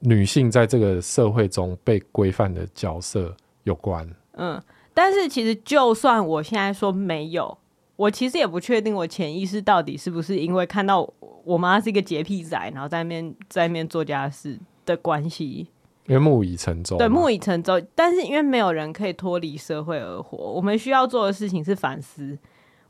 [0.00, 3.34] 女性在这个社会中被规范的角色
[3.64, 4.06] 有关？
[4.32, 4.62] 嗯。
[4.94, 7.56] 但是其实，就算我现在说没有，
[7.96, 11.08] 我其实也不确定我潜意识到底是不是因为看到
[11.44, 15.68] 我妈是一个洁癖仔，然后在那边在那边做家事的关系。
[16.06, 17.80] 因为木已成舟，对，木已成舟。
[17.94, 22.36] 但是因为没有人可以脱离社会而活，我们需要做的事情是反思：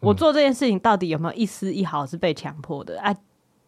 [0.01, 2.99] 我做这件事情到底有没有一丝一毫是被强迫的？
[3.03, 3.15] 啊，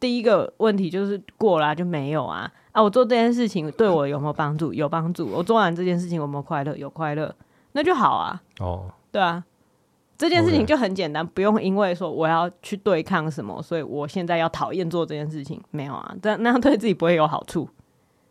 [0.00, 2.50] 第一个问题就是过了就没有啊。
[2.72, 4.72] 啊，我做这件事情对我有没有帮助？
[4.72, 5.26] 有帮助。
[5.26, 6.74] 我做完这件事情有没有快乐？
[6.76, 7.32] 有快乐。
[7.74, 9.44] 那就好啊，哦，对啊，
[10.16, 17.68] 这件事情就很简单，不用因为说我要去对抗什么，所以我现在要讨厌做这件事情，没有啊，这那样对自己不会有好处。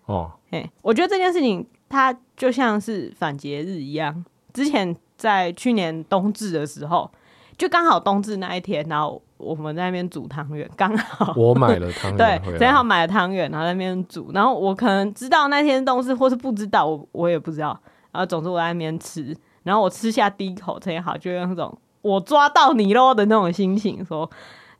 [0.06, 7.12] 哦，嘿，我觉得这件事情它就像是反节日一样，之前在去年冬至的时候，
[7.58, 11.34] 就刚好冬至那一天，然后我们在那边煮汤圆，刚好。
[11.36, 17.77] 我买了汤圆， 对，正好买了汤圆，然后在那边煮，然后我可能知道那天冬至，或是不知道，我我也不知道。
[18.13, 24.30] 然后总之我在那边吃，然后我吃下第一口，特别好，就用那种我抓到你喽的那种心情，说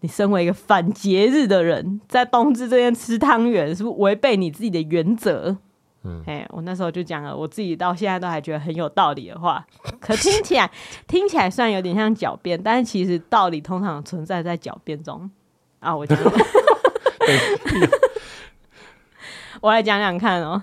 [0.02, 5.58] 你身为一个反节日的人，在冬至这边吃汤圆，是不是违背你自己的原则？
[6.04, 9.66] 嗯，哎，我那时候就讲了，我自己到现在都还觉得很有道理的话，
[10.00, 10.70] 可听起来
[11.08, 15.32] 听起来虽然有点像狡辩，但是其实道理通常存在在狡辩中
[15.80, 15.96] 啊。
[15.96, 16.30] 我觉得
[19.62, 20.62] 我来讲讲看哦，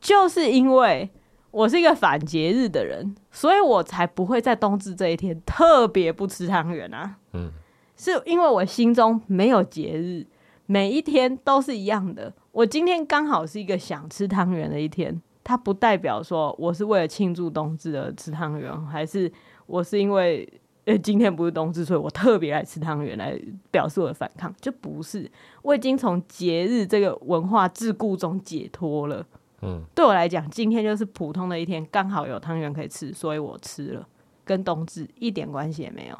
[0.00, 1.08] 就是因为。
[1.50, 7.16] 我是一个反节日的人，所以我才不会在冬至这一天特别不吃汤圆啊。
[7.32, 7.50] 嗯，
[7.96, 10.26] 是因为我心中没有节日，
[10.66, 12.32] 每一天都是一样的。
[12.52, 19.30] 我今天刚好是一个想吃汤圆的一天，它不代表说我是为了庆祝冬至而吃汤圆，还是
[19.66, 20.48] 我是因为
[20.84, 23.36] 呃今天不是冬至，所以我特别爱吃汤圆来
[23.72, 25.28] 表示我的反抗，就不是。
[25.62, 29.26] 我已经从节日这个文化桎梏中解脱了。
[29.62, 34.08] 嗯，对我来讲，今天就是普通的一天，刚好有汤圆可以吃，所以我吃了，
[34.44, 36.18] 跟冬至一点关系也没有。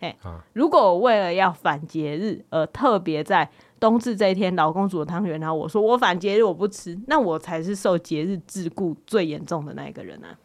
[0.00, 3.48] 哎，啊、如果我为了要反节日而特别在
[3.80, 10.38] 冬至这一天，老公煮的汤圆，然后我说我反节日我不吃，那我才是受节日桎梏最严重的那一个人啊。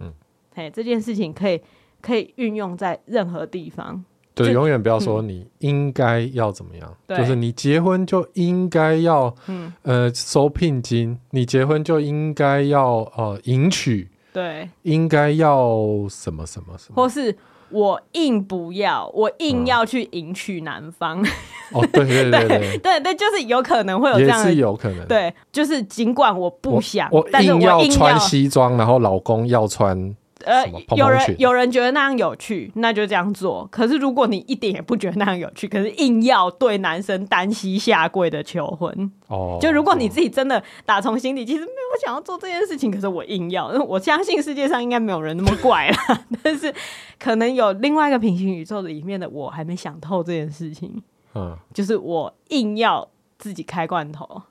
[0.00, 0.12] 嗯，
[0.54, 1.60] 嘿，这件事情可以
[2.02, 4.04] 可以运用在任何地方，
[4.38, 15.76] 对，就永远不要说你应该要怎么样，嗯、就是你结婚就应该要，嗯呃收聘金，你结婚就应该要呃迎娶，对，应该要
[16.08, 17.36] 什么什么什么，或是。
[17.70, 21.20] 我硬不要，我硬要去迎娶男方。
[21.20, 21.26] 嗯、
[21.74, 25.06] 哦，对对对 对对，对，就是有可能会有这样是有可能。
[25.06, 30.16] 对，就是尽管我不想，我，我硬要穿西装，然后老公要穿。
[30.44, 30.64] 呃，
[30.96, 33.66] 有人有人觉得那样有趣，那就这样做。
[33.70, 46.20] 可是如果你一点也不觉得那样有趣，可是硬要对男生单膝下跪的求婚，哦，就如果你自己真的打从心底其实没有想要做这件事情，可是我硬要，我相信世界上应该没有人那么怪啦。
[46.42, 46.72] 但是
[47.18, 51.02] 可能有另外一个平行宇宙里面的我还没想透这件事情，
[51.34, 53.08] 嗯，就是我硬要
[53.38, 54.42] 自己开罐头，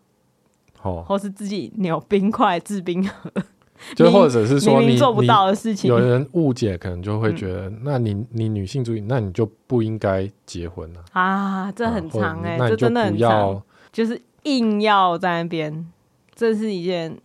[0.81, 3.31] 哦，或是自己扭冰块制冰盒。
[3.95, 11.71] 就或者是说你，明明做不到的事情，有人误解，可能就会觉得，嗯、那你你女性主义，那你就不应该结婚了啊，啊！
[11.71, 13.61] 这很长哎、欸，这真的很长，
[13.91, 15.87] 就是硬要在那边，
[16.33, 17.17] 这是一件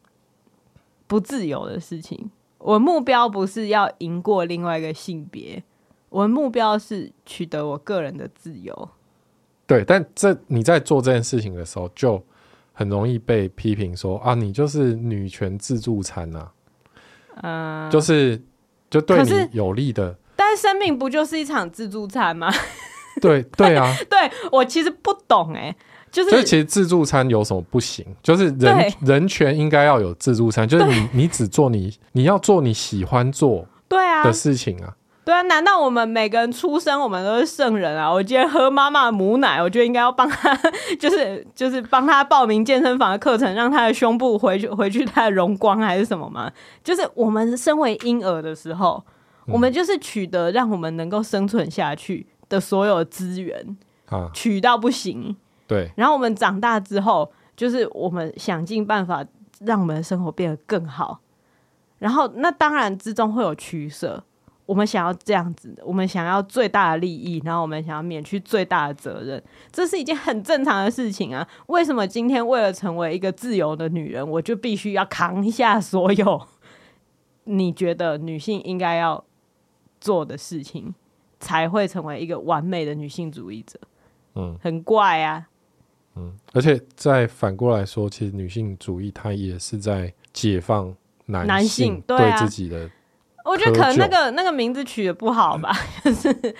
[1.06, 2.30] 不自由的事情。
[2.58, 5.62] 我目标不是要赢过另外一个性别，
[6.10, 8.88] 我的目标是取得我个人的自由。
[9.66, 12.22] 对，但这你在做这件事情的时候就。
[12.72, 16.48] 很容易被批评说啊，你就是女权自助餐呐、
[17.40, 18.42] 啊，就是
[18.90, 20.16] 就对你有利的。
[20.34, 22.50] 但是生命不就是一场自助餐吗？
[23.20, 24.18] 对对啊， 对
[24.50, 25.76] 我其实不懂哎、欸，
[26.10, 28.04] 就是所以其实自助餐有什么不行？
[28.22, 34.96] 就是人人权应该要有自助餐，就是你你只做你你要做你喜欢做对啊的事情啊。
[35.24, 38.10] 对啊，难道我们每个人出生，我们都是圣人啊？
[38.10, 40.52] 我今天喝妈妈的母奶，我觉得应该要帮他，
[40.98, 46.50] 就是就是帮他报名健身房的课程，让他的胸部回去回去他的荣光，还是什么吗？
[46.82, 49.00] 就是我们身为婴儿的时候，
[49.46, 55.36] 嗯、我们就是取得让我们能够生存下去的所有资源，啊、取到不行。
[55.68, 59.24] 对，然后我们长大之后，就是我们想尽办法
[59.60, 61.20] 让我们的生活变得更好。
[62.00, 64.24] 然后那当然之中会有取舍。
[64.64, 69.42] 我们想要这样子的，我们想要最大的利益，然后我们想要免去最大的责任，
[69.72, 71.46] 这是一件很正常的事情啊。
[71.66, 76.46] 为什么今天为了成为一个自由的女人，我就必须要扛下所有
[77.44, 79.22] 你觉得女性应该要
[80.00, 80.94] 做的事情，
[81.40, 83.78] 才会成为一个完美的女性主义者？
[84.36, 85.48] 嗯，很怪啊。
[86.14, 90.94] 嗯，而且再反过来说，其实女性主义它也是在解放
[91.26, 92.88] 男性对自己的。
[93.44, 95.72] 我觉得可能那个那个名字取得不好吧，
[96.04, 96.54] 就是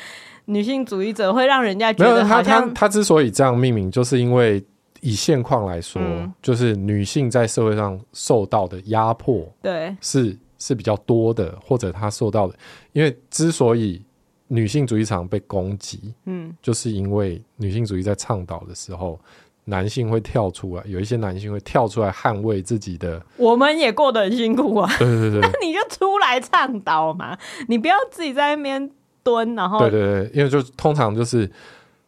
[0.47, 4.65] 女性主义者会让人家觉得好像他他他之所以这样命名，就是因为
[5.01, 12.55] 以现况来说，嗯、就是女性在社会上受到的压迫，对，是是比较多的，或者她受到的，
[12.93, 14.03] 因为之所以
[14.49, 19.21] 女性主义常被攻击，嗯，就是因为女性主义在倡导的时候。
[19.65, 23.23] 男性会跳出来，有一些男性会跳出来捍卫自己的。
[23.37, 24.91] 我们也过得很辛苦啊。
[24.99, 27.39] 对对对， 那你就出来倡导嘛，
[27.69, 28.91] 你不要自己在那边
[29.23, 29.79] 蹲，然后。
[29.79, 31.49] 对对对，因为就通常就是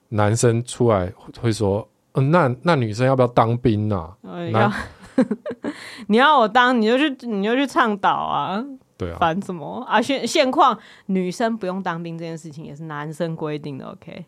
[0.09, 4.17] 男生出来会说，嗯、呃，那那女生要不要当兵啊？
[4.53, 4.73] 要，
[6.09, 8.65] 你要我当，你就去，你就去倡导啊。
[8.97, 9.17] 对啊。
[9.21, 10.03] 烦什么啊？
[10.03, 10.77] 现现况
[11.07, 14.25] 女生不用当兵这件事情也是男生规定的，OK？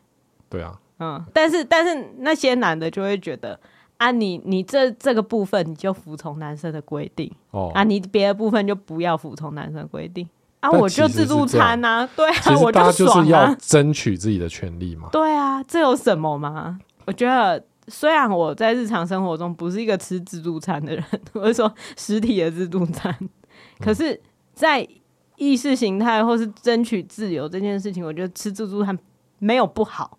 [0.48, 0.78] 对啊。
[0.98, 3.58] 嗯，但是但是那些男的就会觉得
[3.98, 10.28] 啊你，你你这这个部分你就服从男生的规定哦，啊，你别的部分就不要服从男生的规定。
[10.60, 16.78] 啊，我就自助餐呐、啊，对啊，我就是要争取自己的权利嘛，对啊，这有什么吗？
[17.04, 23.14] 我觉得虽然我在日常生活中不是一个吃自助餐的人，或者说实体的自助餐，
[23.78, 24.18] 可是，
[24.54, 24.84] 在
[25.36, 28.98] 意识形态或是争取自由这件事情，我觉得吃自助餐
[29.38, 30.18] 没有不好。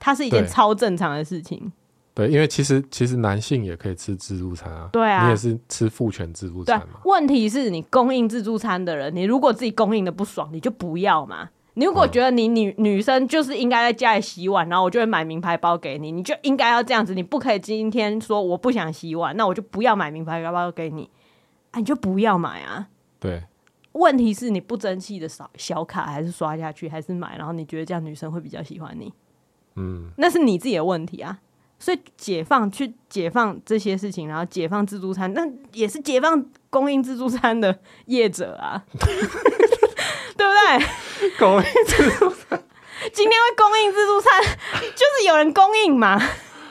[0.00, 1.70] 它是一件超正常的事情。
[2.12, 4.88] 对，因为其实其实男性也可以吃自助餐啊。
[4.92, 7.00] 对啊，你也是吃父权自助餐嘛。
[7.04, 11.50] 问题是你供应自助餐的人，你如果自己供应的不爽，你就不要嘛。
[11.74, 17.14] 你如果觉得你女、嗯、女生就是应该在家里洗碗，然后我就会买名牌包给你，你就应该要这样子。
[17.14, 21.08] 你不可以今天说我不想洗碗，那我就不要买名牌包包给你。
[21.70, 22.88] 啊，你就不要买啊。
[23.20, 23.44] 对，
[23.92, 29.14] 问题是你不争气的小小卡还是刷下去还是买，然后你觉得这样女生会比较喜欢你，
[29.76, 31.38] 嗯，那是你自己的问题啊。
[31.78, 35.42] 所以解放去解放这些事情，然后解放自助餐，那
[35.72, 40.52] 也是解放供应自助餐的业者啊， 对不
[41.16, 41.30] 对？
[41.38, 42.62] 供应自助餐，
[43.14, 44.42] 今天会供应自助餐，
[44.94, 46.20] 就是有人供应嘛。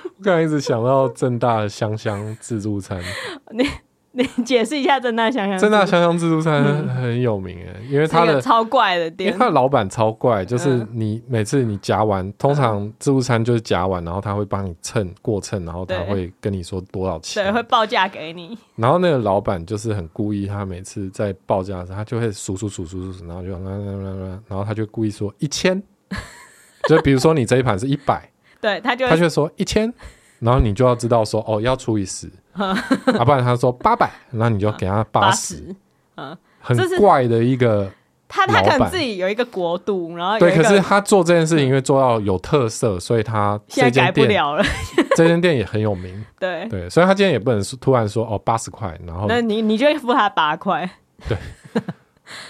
[0.04, 3.02] 我刚才一直想到正大香香自助餐，
[3.52, 3.68] 你。
[4.12, 18.58] 你解释一下正大香香，正大香香自助餐很有名哎，因为它的超怪的店，因为它的老板超怪，就是你每次你夹完，通常自助餐就是夹完，然后他会帮你称过称，然后他会跟你说多少钱，对，会报价给你。
[18.76, 25.82] 然后那个老板就是很故意，他每次在报价的时候，他就会数数数数数，然后就然后他就故意说一千，
[26.90, 28.28] 就比如说你这一盘是一百，
[28.60, 29.94] 对，他就他就说一千，
[30.40, 32.28] 然后你就要知道说哦要除以十。
[33.18, 35.76] 啊，不然他说八百，那你就给他八十，
[36.16, 37.90] 嗯，很怪的一个，
[38.28, 44.64] 他他可能自己有一个国度，然后对，可是他做这件事情因为做到有特色，所以他现在改不了了。
[45.16, 46.68] 这间店也很有名， 对。
[46.70, 50.90] 对，所以他今天也不能突然说哦八十块，然后那你你就会付他八块，
[51.28, 51.38] 对。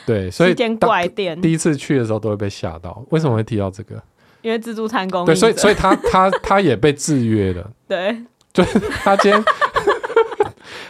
[0.05, 1.39] 对，所以 间怪店。
[1.39, 3.01] 第一次去的时候都会被吓到。
[3.11, 3.95] 为什么会提到这个？
[4.41, 9.43] 因为自助餐工，对，所以所以他他他也被制约了，对，就是他今天。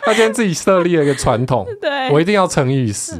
[0.10, 3.14] 他今天自己设立了一个传统， 对，我一定要乘以十。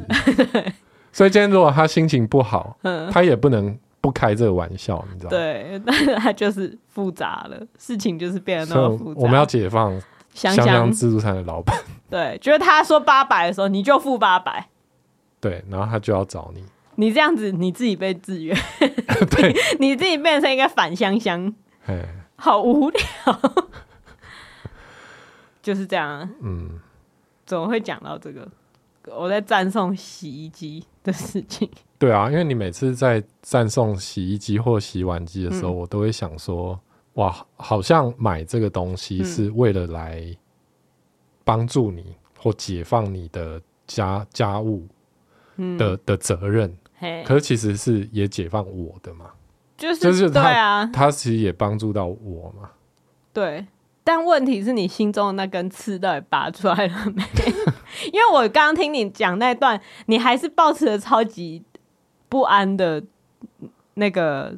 [1.14, 5.38] 所以今天如果他心情不好，嗯，他也不能不开这个玩笑，你知道吗？
[5.38, 9.22] 对，但 是他就是复杂了，事情就是变得那么复杂。
[9.22, 10.00] 我们要解放
[10.34, 11.76] 香香自助餐的老板，
[12.10, 14.68] 对，就是他说八百的时候，你就付八百，
[15.42, 16.64] 对，然后他就要找你，
[16.96, 18.56] 你这样子你自己被制约，
[19.32, 19.52] 对。
[19.80, 21.54] 你，你自己变成一个反香香，
[21.88, 23.02] 哎，好无聊。
[25.62, 26.80] 就是这样，啊，嗯，
[27.46, 28.48] 怎么会讲到这个？
[29.18, 31.70] 我在赞颂洗衣机的事情。
[31.98, 36.80] 对啊，因为你每次在赞颂洗衣机或洗碗机的时候，嗯，我都会想说，
[37.14, 40.24] 哇，好像买这个东西是为了来
[41.44, 44.88] 帮助你或解放你的家家务
[45.78, 46.72] 的，嗯，的责任。
[47.26, 49.32] 可是其实是也解放我的嘛，
[49.78, 52.70] 就是就是对啊，他其实也帮助到我嘛，
[53.34, 53.66] 对。
[54.04, 57.24] 但问题是你心中的那根刺到底拔出来了没？
[58.12, 61.64] 因为我刚刚听你讲那段，你还是保持着超级
[62.28, 63.04] 不安的
[63.96, 64.58] 那个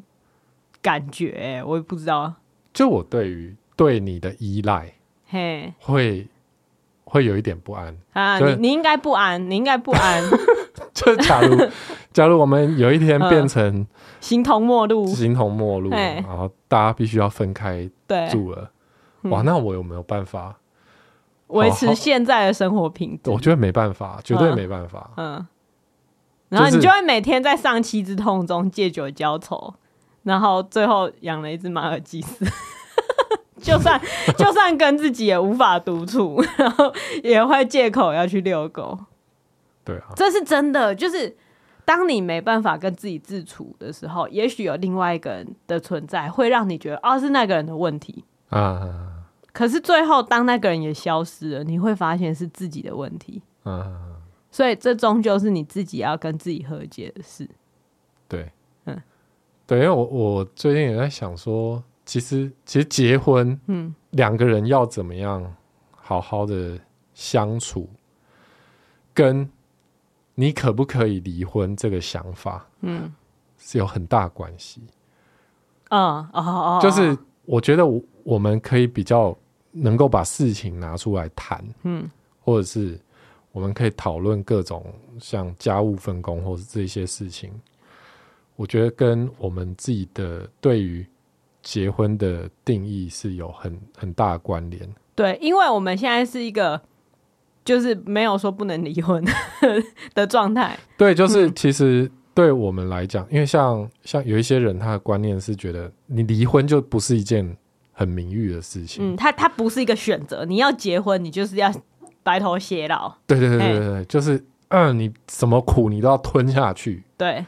[0.81, 2.35] 感觉，欸，我也不知道。
[2.73, 4.93] 就我对于对你的依赖，
[5.27, 6.27] 嘿，会
[7.03, 8.39] 会有一点不安啊。
[8.39, 10.23] 你你应该不安，你应该不安。
[10.93, 11.57] 就假如
[12.13, 13.85] 假如我们有一天变成
[14.21, 17.89] 形同陌路，形同陌路，然后大家必须要分开
[18.29, 18.71] 住了。
[19.23, 20.57] 哇，那我有没有办法
[21.47, 23.29] 维持现在的生活品质？
[23.29, 25.11] 我觉得没办法，绝对没办法。
[25.17, 25.47] 嗯，嗯，
[26.49, 29.73] 然后你就会每天在丧妻之痛中借酒浇愁，
[30.23, 32.45] 然后最后养了一只马尔济斯，
[33.61, 33.99] 就算
[34.37, 36.91] 就算跟自己也无法独处， 然后
[37.23, 38.97] 也会借口要去遛狗。
[39.83, 40.95] 对啊，这是真的。
[40.95, 41.35] 就是
[41.83, 49.07] 当你没办法跟自己自处的时候，也许有另外一个人的存在，会让你觉得哦，是那个人的问题啊。
[49.51, 53.41] 可是最后，当那个人也消失了，你会发现是自己的问题。
[53.63, 54.15] 啊，
[54.49, 57.49] 所以这终究是你自己要跟自己和解的事。
[58.29, 58.49] 对，
[58.85, 59.01] 嗯，
[59.67, 65.53] 对，因为我我最近也在想说，其实其实结婚，嗯，两个人要怎么样
[65.91, 66.79] 好好的
[67.13, 67.89] 相处，
[69.13, 69.49] 跟
[70.35, 73.13] 你可不可以离婚这个想法，嗯，
[73.57, 74.81] 是有很大关系。
[75.89, 79.37] 嗯，哦哦，就是我觉得我我们可以比较。
[79.73, 82.05] 能够把事情拿出来谈，嗯，
[82.41, 82.99] 或者是
[83.53, 84.85] 我们可以讨论各种
[85.17, 87.49] 像家务分工，或者这些事情，
[88.57, 91.07] 我觉得跟我们自己的对于
[91.63, 94.93] 结婚的定义是有很很大的关联。
[95.15, 96.81] 对，因为我们现在是一个
[97.63, 99.23] 就是没有说不能离婚
[100.13, 100.77] 的状态。
[100.97, 107.57] 对，就是其实对我们来讲，因为像像有一些人，他的观念是觉得你离婚就不是一件。
[107.93, 111.71] 很名誉的事情，嗯，他他不是一个选择，你要结婚，你就是要
[112.23, 114.37] 白头偕老，对对对对对，就是
[114.69, 117.45] 嗯、呃，你什么苦你都要吞下去，对。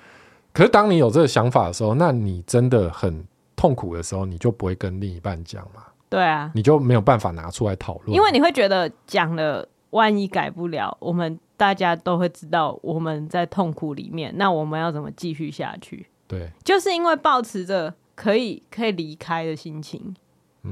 [0.51, 3.25] 可是当你有这个想法的时候，那你真的很
[3.55, 16.05] 痛苦的时候，你就不会跟另一半讲嘛，对啊，你就没有办法拿出来讨论，因为你会觉得讲了，万一改不了，我们大家都会知道我们在痛苦里面，那我们要怎么继续下去？
[16.27, 20.15] 对，就是因为保持着可以可以离开的心情。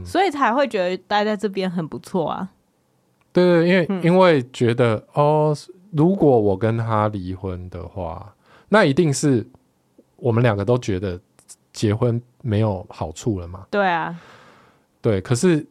[0.06, 2.50] 所以才会觉得待在这边很不错啊。
[3.34, 5.54] 对对，因为、嗯、因为觉得哦，
[5.92, 8.34] 如果我跟他离婚的话，
[8.70, 9.46] 那一定是
[10.16, 11.20] 我们两个都觉得
[11.74, 13.68] 结婚没有好处了嘛？
[13.70, 14.18] 对啊，
[15.02, 15.20] 对。
[15.20, 15.68] 可是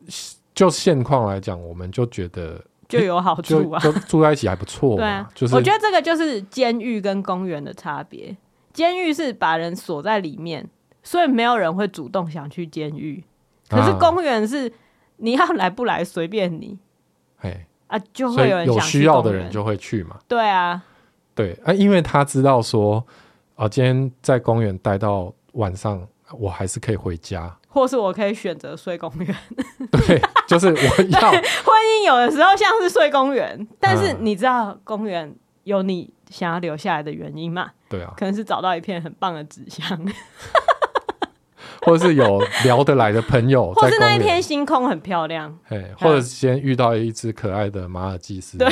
[0.54, 4.96] 就现况来讲，我们就觉得就有好处啊，就住在一起还不错。
[4.96, 8.36] 对啊，就是我觉得这个就是监狱跟公园的差别。
[8.72, 10.68] 监狱是把人锁在里面，
[11.02, 13.24] 所以没有人会主动想去监狱。
[13.68, 14.70] 可是公园是
[15.16, 16.78] 你要来不来随便你。
[17.38, 17.64] 嘿。
[17.86, 20.16] 啊，就会有人有需要的人就会去嘛。
[20.28, 20.80] 对啊，
[21.34, 23.04] 对啊，因为他知道说，
[23.56, 26.06] 啊，今天在公园待到晚上，
[26.38, 29.36] 我还是可以回家，或是我可以选择睡公园。
[29.92, 31.30] 对，就是我要。
[31.64, 37.70] 婚姻有的时候像是睡公园，但是你知道公园有你想要留下来的原因吗？
[37.88, 39.98] 对啊，可能是找到一片很棒的纸箱。
[41.82, 45.58] 或者是有聊得来的朋友，或是那一天星空很漂亮，
[45.96, 48.58] 或者先遇到一只可爱的马尔济斯。
[48.58, 48.68] 对，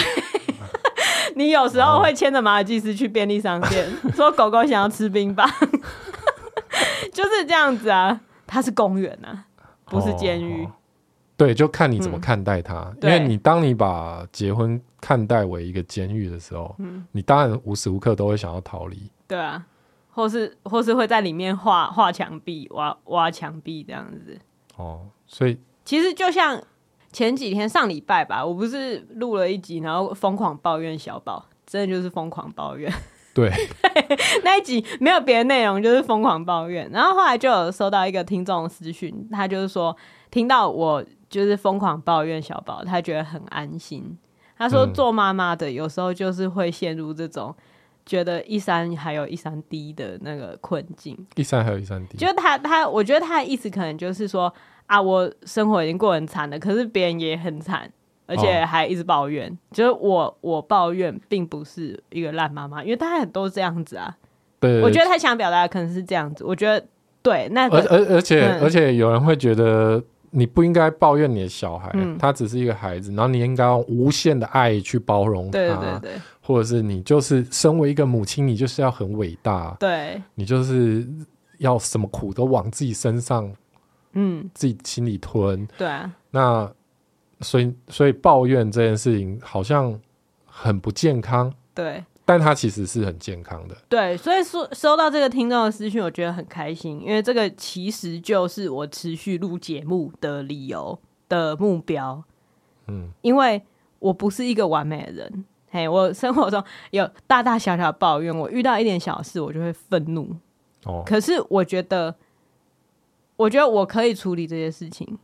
[1.35, 5.51] 你有时候会牵着马尔济斯去便利商店，说狗狗想要吃冰棒，
[7.19, 8.21] 就是这样子啊。
[8.47, 9.45] 它是公园啊，
[9.87, 10.65] 不是监狱。
[10.65, 10.73] 哦哦。
[11.37, 12.75] 对，就看你怎么看待它。
[12.75, 19.11] 嗯，因为你当你把结婚看待为一个监狱的时候，嗯，你当然无时无刻都会想要逃离。
[19.27, 19.67] 对啊。
[20.11, 24.37] 或是或是会在里面画画墙壁、挖挖墙壁这样子。
[24.77, 26.61] 哦，所以其实就像
[27.13, 32.93] 前几天上礼拜吧，我不是录了一集，然后疯狂抱怨小宝，真的就是疯狂抱怨。
[33.47, 33.53] 对，
[34.43, 36.91] 那一集没有别的内容，就是疯狂抱怨。
[36.93, 39.97] 然后后来就有收到一个听众私讯，他就是说
[40.31, 44.17] 听到我就是疯狂抱怨小宝，他觉得很安心。
[44.57, 47.55] 他说做妈妈的有时候就是会陷入这种。
[48.07, 52.17] 觉得一山还有一山低的那个困境，一山还有一山低。
[52.17, 54.51] 就是他他，我觉得他的意思可能就是说
[54.87, 57.93] 啊，我生活已经过很惨了，可是别人也很惨，
[58.29, 59.51] 而且还一直抱怨。
[59.51, 64.17] 哦、就是我我抱怨，并不是一个烂妈妈，因为大家很多这样子啊。
[64.61, 66.45] 对，我觉得他想表达的可能是这样子。
[66.45, 66.87] 我觉得
[67.23, 70.01] 对，那个、而而而且、嗯、而且有人会觉得
[70.31, 75.53] 你不应该抱怨你的小孩、嗯，他只是一个孩子，然后你应该用无限的爱去包容他。
[75.53, 76.13] 对对对。
[76.41, 81.07] 或者是你就是身为一个母亲，你就是要很伟大，对，你就是
[81.59, 83.53] 要什么苦都往自己身上，
[84.15, 86.11] 嗯，自己心里吞，对啊。
[86.31, 86.73] 那
[87.41, 89.99] 所以所以抱怨这件事情好像
[90.47, 94.17] 很不健康，对，但它其实是很健康的，对。
[94.17, 102.23] 所以说收到这个听众的私讯，我觉得很开心，因为这个其实就是我持续录节目的理由的目标，
[102.87, 103.63] 嗯，因为
[103.99, 105.45] 我不是一个完美的人。
[105.71, 110.35] 嘿、我生活中有大大小小抱怨，我遇到一点小事，我就会愤怒。
[110.85, 112.15] 哦，可是我觉得，
[113.37, 115.19] 我觉得我可以处理这些事情，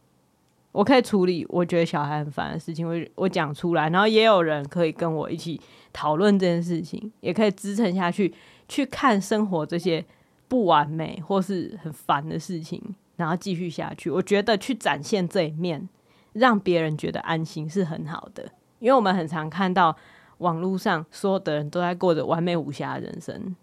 [0.74, 5.60] 我可以处理我觉得小孩很烦的事情，我我讲出来，然后也有人可以跟我一起
[5.92, 8.34] 讨论这件事情，也可以支撑下去，
[8.68, 10.04] 去看生活这些
[10.48, 12.82] 不完美或是很烦的事情，
[13.14, 14.10] 然后继续下去。
[14.10, 15.88] 我觉得去展现这一面，
[16.32, 18.42] 让别人觉得安心是很好的，
[18.80, 19.96] 因为我们很常看到。
[20.38, 23.54] 网络上所有的人都在过着完美无瑕的人生，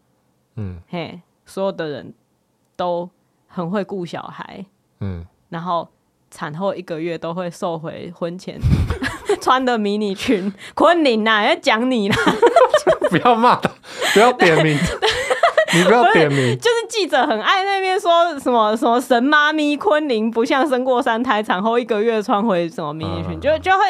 [0.56, 2.14] 嗯，嘿，所有的人
[2.78, 3.08] 都
[3.46, 4.66] 很会顾小孩，
[5.02, 5.88] 嗯，然后
[6.32, 8.58] 产后一个月都会瘦回婚前
[9.42, 10.52] 穿的迷你裙。
[10.74, 12.16] 昆凌呐，要讲你啦，
[13.12, 13.70] 不要骂他，
[14.14, 14.76] 不要点名，
[15.76, 16.58] 你不要点名。
[16.58, 23.86] 就是记者很爱那边说什么什么神妈咪昆凌不像生过三胎，产后一个月穿回什么迷你裙，嗯、就就会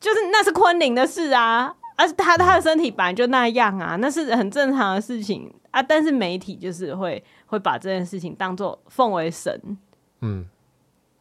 [0.00, 1.74] 就是那是昆凌的事啊。
[1.98, 5.82] 而、啊、他他的身体本来就那样啊，那是很正常的事情啊。
[5.82, 9.78] 但是媒体就是会会把这件事情当作奉为神，
[10.20, 10.46] 嗯。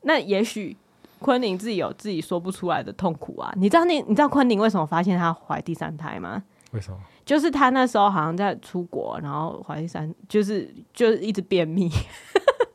[0.06, 0.76] 那也许
[1.20, 3.54] 昆凌自己有自己说不出来的痛苦啊。
[3.58, 6.42] 你知道你你知道昆凌为什么发现她怀第三胎吗？
[6.72, 6.98] 为什么？
[7.26, 11.90] 就是她那时候好像在出国，然后怀第三，就是就是一直便秘。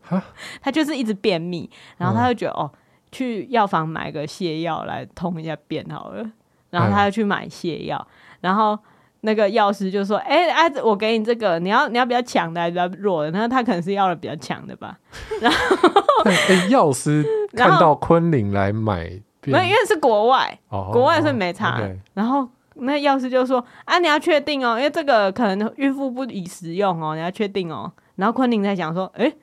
[0.61, 2.73] 她就是一直便秘，然后她就觉得、嗯、哦，
[3.13, 6.29] 去药房买个泻药来通一下便好了。
[6.71, 8.05] 然后她就去买泻药，
[8.41, 8.77] 然后
[9.21, 14.99] 那个药师就说：“哎、欸、哎、啊，我给你这个，你要你要比较强的还是比较弱的？”然后他可能是要了比较强的吧。
[15.41, 16.00] 然后，
[16.49, 17.25] 哎，药师
[17.57, 19.11] 看到昆凌来买，
[19.45, 21.81] 没有，因为是国外，哦、国外是没差。
[22.15, 29.37] 然后那药师就说：“啊，你要确定哦，因为这个可能孕妇不宜食用哦，你要确定哦。”然后昆凌在讲说：“哎、欸，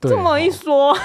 [0.00, 0.92] 这么一说。
[0.92, 0.98] 哦”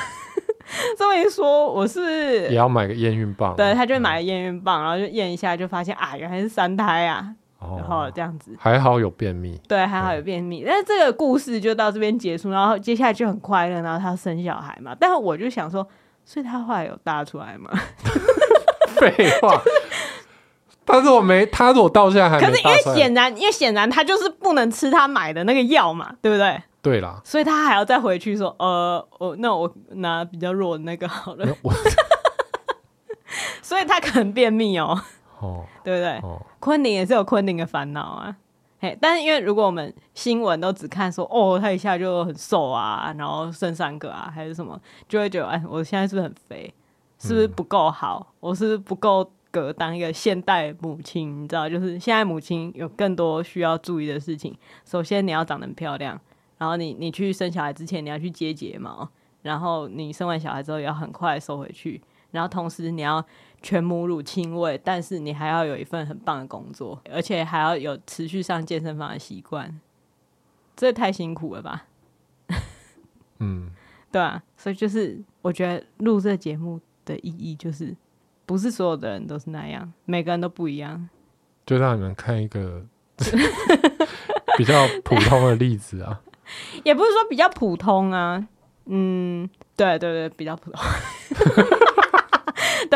[0.97, 3.53] 这么一说，我是也要买个验孕棒。
[3.55, 10.63] 对，他就买了验孕棒，然后就验一下，就发现啊，原来是三胎啊，哦、然后这样子还好有便秘，对，还好有便秘。
[10.67, 14.95] 但是这个故事就到这边结束，然后接下来就很快乐，然后他生小孩嘛。
[14.99, 15.87] 但是我就想说，
[16.25, 17.71] 所以他后来有搭出来吗？
[18.99, 19.11] 废
[19.41, 19.61] 话，
[20.85, 26.61] 他如果没，他如果到现在还没，可是因为显然，因为显然他就是不能吃他买的那个药嘛，对不对？
[26.81, 31.47] 对啦，所以他还要再回去说，呃，我那我拿比较弱的那个好了。
[33.63, 35.01] 所以他可能便秘哦，
[35.43, 36.17] 哦，对不对？
[36.19, 38.35] 哦，昆凌也是有昆凌的烦恼啊。
[38.79, 46.73] 嘿，但是因为如果我们新闻都只看说，哦，他一下就很瘦啊，然后生三个啊，还是什么，就会觉得，哎，我现在是不是很肥？
[47.19, 48.27] 是不是不够好？
[48.29, 51.43] 嗯、我是不是不够格当一个现代母亲？
[51.43, 54.53] 你知道，就是现在母亲有更多需要注意的事情。
[54.83, 56.19] 首先，你要长得很漂亮，
[56.57, 59.07] 然后你你去生小孩之前，你要去接睫毛，
[59.43, 63.25] 然后你生完小孩之后也要很快收回去，然后同时你要
[63.63, 69.79] 全母乳亲喂，但是你还要有一份很棒的工作，而且还要有持续上健身房的习惯。
[70.75, 71.85] 这太辛苦了吧？
[73.39, 73.71] 嗯，
[74.11, 76.79] 对啊，所以就是我觉得录这节目。
[77.05, 77.93] 的意义就是，
[78.45, 81.09] 不是所有的人都是那样，每个人都不一样。
[81.65, 82.81] 就让你们看一个
[84.57, 86.21] 比较普通的例子啊，
[86.85, 88.47] 也不是说比较普通啊，
[88.85, 90.81] 嗯，对对对，比较普通，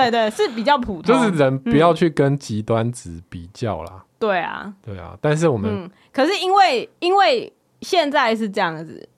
[0.02, 3.92] 对对是比较普通，就是人不要去跟极端值比较啦。
[3.94, 9.10] 嗯、对啊，对啊，但是我们，嗯、可是因为因为现在是这样子。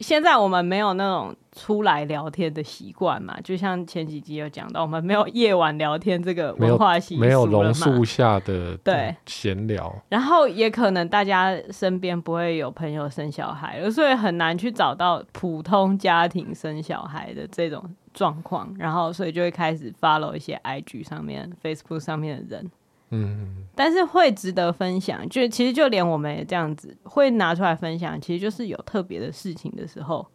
[0.00, 17.84] 现在我们没有那种出来聊天的习惯嘛，就像前几集有讲到，我们没有夜晚聊天这个文化习俗，没有榕树下的对闲聊，然后也可能大家身边不会有朋友生小孩，所以很难去找到普通家庭生小孩的这种
[18.18, 22.70] 状况，然后所以就会开始 follow 一些 IG 上面、Facebook 上面的人。
[23.10, 30.26] 嗯，但是会值得分享，就其实就连我们也这样子会拿出来分享，其实就是有特别的事情的时候，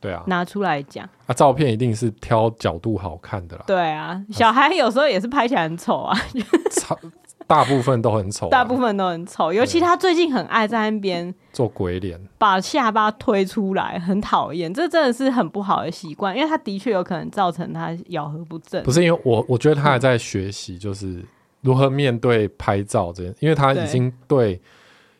[0.00, 1.08] 对啊，拿出来讲。
[1.26, 3.64] 啊，照片一定是挑角度好看的啦。
[3.66, 6.18] 对啊，小孩有时候也是拍起来很丑啊，
[7.50, 9.52] 大部分都很丑，大部分都很丑。
[9.52, 14.72] 尤其他最近很爱在那边做鬼脸，把下巴推出来，很讨厌。
[14.72, 18.82] 这真的是很不好的习惯，因为他的确有可能造成他咬合不正。
[18.84, 21.24] 不是因为我，我觉得他还在学习，就是。
[21.62, 24.58] 如何面对拍照这件，因为他已经对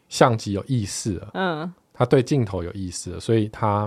[0.09, 3.87] 相机有意识了，嗯，他对镜头有意识了，所以他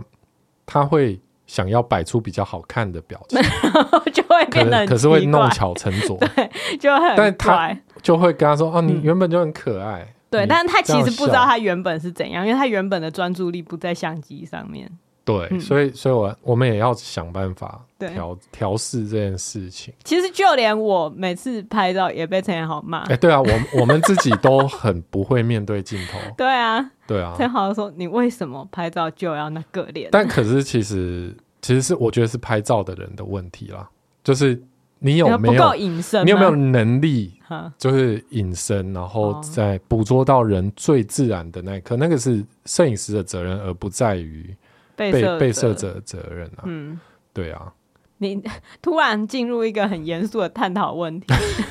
[0.63, 1.19] 他会
[1.53, 3.39] 想要摆出比较好看的表情，
[4.11, 6.49] 就会变得可是会弄巧成拙， 对，
[6.79, 9.99] 就很，但他就会跟他说：“哦，你原本就很可爱。
[9.99, 14.89] 嗯”对，但是他其实不知道他原本是怎样，因为他原本的专注力不在相机上面。
[15.25, 19.93] 对，嗯、所以，所以我我们也要想办法调调试这件事情。
[20.03, 23.03] 其实就连我每次拍照也被陈彦豪骂。
[23.03, 26.19] 哎、欸，对啊，我我们自己都很不会面对镜头。
[26.35, 27.33] 对啊，对啊。
[27.37, 31.33] 陈豪说：“你为什么拍照就要那个脸？”但可是其实
[31.63, 33.89] 其实是我觉得是拍照的人的问题啦，
[34.23, 34.61] 就是
[34.99, 36.23] 你有没有隐身？
[36.23, 37.33] 你有没有能力？
[37.79, 44.55] 就是隐身，然后再捕捉到人最自然的那一刻，那个是摄影师的责任，而不在于。
[44.95, 45.95] 被被摄者。
[45.95, 46.99] 的责任啊，嗯，
[47.33, 47.73] 对啊，
[48.19, 48.39] 你
[48.79, 51.25] 突然进入一个很严肃的探讨问题，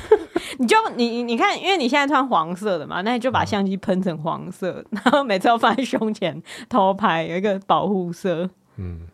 [0.59, 9.07] 你就你你看，因为你现在穿黄色的嘛，那你就把相机喷成黄色，嗯、然后每次要放在胸前偷拍，有一个保护色，嗯，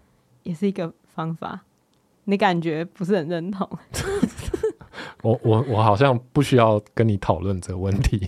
[0.49, 1.61] 也是一个方法。
[2.25, 3.69] 你感觉不是很认同？
[5.21, 8.27] 我我我好像不需要跟你讨论这个问题。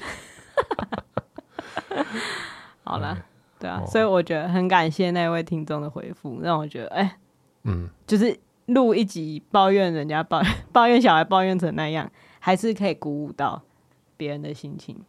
[2.84, 3.16] 好了。
[3.20, 3.24] 嗯
[3.62, 7.16] 对啊，哦、所以我觉得很感谢那位听众的回复，让我觉得哎，欸、
[7.66, 10.42] 嗯，就是录一集抱怨人家抱
[10.74, 13.62] 抱怨小孩抱怨成那样，还是可以鼓舞到
[14.18, 15.00] 别人的心情。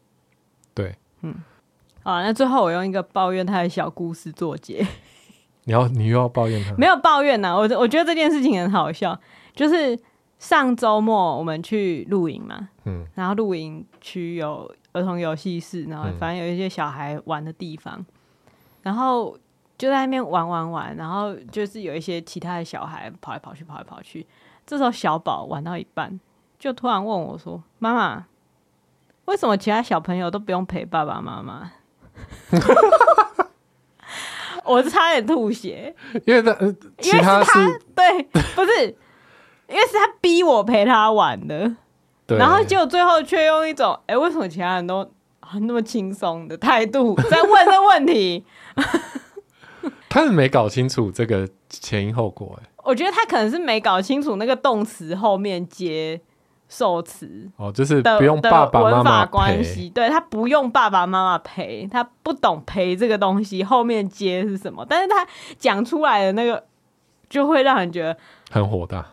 [0.75, 1.35] 对，嗯，
[2.03, 4.87] 好，那最后我用一个抱怨他的小故事作结。
[5.65, 6.75] 你要你又要抱怨他？
[6.77, 9.19] 没有抱怨呐，我我觉得这件事情很好笑，
[9.55, 9.99] 就是
[10.39, 17.95] 上周末我们去露营嘛，嗯，然后露营区有儿童游戏室，然后反正有一些小孩玩的地方。
[17.99, 18.07] 嗯
[18.83, 19.39] 然后
[19.79, 24.27] 就在那边玩玩玩，然后就是有一些其他的小孩跑来跑去，跑来跑去。
[24.67, 26.19] 这时候小宝玩到一半，
[26.59, 28.27] 就突然问我说：“妈妈，
[29.27, 31.71] 为什么其他小朋友都不用陪爸爸妈妈？”
[34.65, 35.95] 我差点吐血，
[36.27, 37.45] 因为他，因为是他
[37.95, 38.23] 对，
[38.55, 38.87] 不是，
[39.69, 41.75] 因为是他逼我陪他玩的。
[42.27, 45.09] 对然后结果最后却用一种“哎，为什么其他人都？”
[45.55, 48.43] 那么轻松的态度在问这问题，
[50.09, 52.71] 他是没搞清楚这个前因后果哎。
[52.85, 56.19] 我觉得他可能是没搞清楚那个动词后面接
[56.73, 65.27] 受词哦，就是不用爸爸妈妈关系，对，他不用爸爸妈妈陪，他不懂陪这个东西后面接是什么，但是他
[65.59, 66.65] 讲出来的那个
[67.29, 68.17] 就会让人觉得
[68.51, 69.07] 很火大。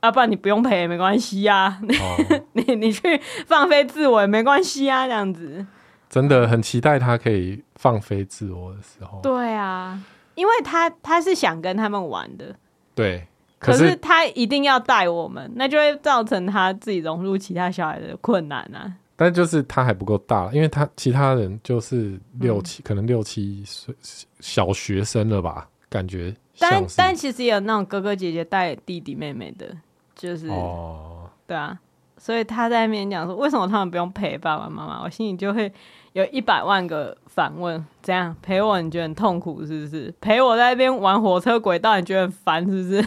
[0.00, 5.66] 啊，不然你不用陪也没关系呀，哦、 你你去放飞自我也没关系啊，这样子。
[6.08, 9.20] 真的很期待他可以放飞自我的时候。
[9.22, 10.00] 对啊，
[10.36, 12.56] 因为他他是想跟他们玩的。
[12.94, 13.28] 对。
[13.58, 18.94] 可是，他一定要带我们，那就会造成他自己融入其他小孩的困难啊。
[19.16, 23.92] 但就是他还不够大，因为他其他人就是六七，嗯、可能六七岁
[24.38, 26.32] 小学生了吧，感觉。
[26.60, 29.66] 但但其实也有那种哥哥姐姐带弟弟妹妹的，
[30.14, 31.78] 就是哦，对啊。
[32.16, 35.02] 所以他在那边讲说，为什么他们不用陪爸爸妈妈？
[35.02, 35.72] 我心里就会
[36.14, 38.80] 有一百万个反问：怎样陪我？
[38.80, 40.12] 你觉得很痛苦是不是？
[40.20, 43.04] 陪我在那边玩火车轨道，你觉得很烦是不是？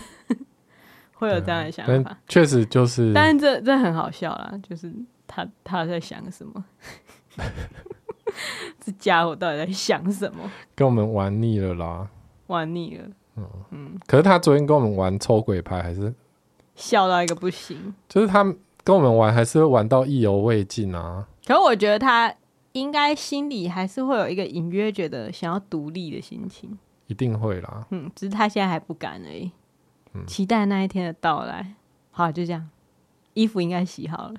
[1.22, 3.14] 会有这样的想法，确实就是。
[3.14, 4.92] 但是这这很好笑啦，就是
[5.28, 6.66] 他他在想什么？
[8.84, 10.50] 这家伙到底在想什么？
[10.76, 12.08] 跟我们玩腻了啦，
[12.48, 13.06] 玩腻了。
[13.36, 14.00] 嗯嗯。
[14.08, 16.14] 可是他昨天跟我们玩抽鬼牌，还是
[16.76, 17.94] 笑到一个不行。
[18.10, 18.44] 就是他
[18.84, 21.28] 跟我们玩，还是会玩到意犹未尽啊。
[21.46, 22.34] 可是我觉得他
[22.72, 27.86] 应该心里还是会有一个隐约觉得想要独立的心情，一定会啦。
[27.92, 29.52] 嗯，只是他现在还不敢而已。
[30.28, 31.74] 期待那一天的到来。
[32.12, 32.70] 好，就这样，
[33.34, 34.34] 衣服应该洗好了，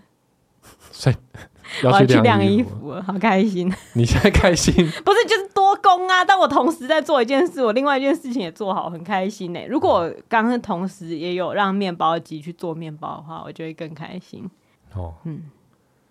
[0.91, 1.17] 所以
[1.83, 3.73] 要去晾衣服了，好开心。
[3.95, 4.75] 你现在开心？
[5.03, 6.23] 不是，就是多工啊！
[6.23, 9.67] 但我同时在做一件事，我另外一件事情也做好，很开心呢。
[9.67, 14.49] 如果我刚刚同时也有让面包机去做面包的话，我就会更开心。
[14.95, 15.51] 哦，嗯。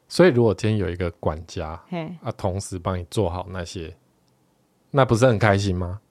[0.08, 3.96] 所以，如果今天有一个管家，嘿，啊，同时帮你做好那些，
[4.90, 6.02] 那不是很开心吗？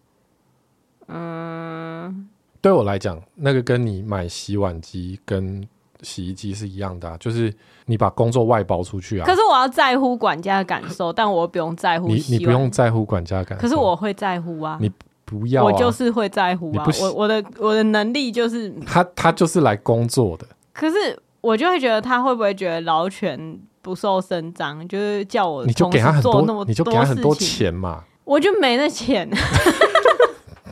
[1.09, 2.29] 嗯。
[2.61, 5.67] 对我来讲，那个跟你买洗碗机跟
[6.03, 7.53] 洗衣机是一样的啊，就是
[7.87, 9.27] 你把工作外包出去啊。
[9.27, 12.09] 可是我要在乎管家的感受，但我不用在乎。
[12.09, 14.79] 你你不用在乎管家的感受，可是我会在乎啊。
[14.81, 14.91] 你
[15.25, 16.87] 不要啊，我就是会在乎啊。
[17.01, 20.47] 我我的我的能力就是他他就是来工作的。
[20.73, 20.97] 可是
[21.41, 28.05] 我就会觉得他会不会觉得劳权不受伸张，就是叫我你就给他很多，你就给他很多钱嘛。
[28.25, 29.29] 我就没那钱。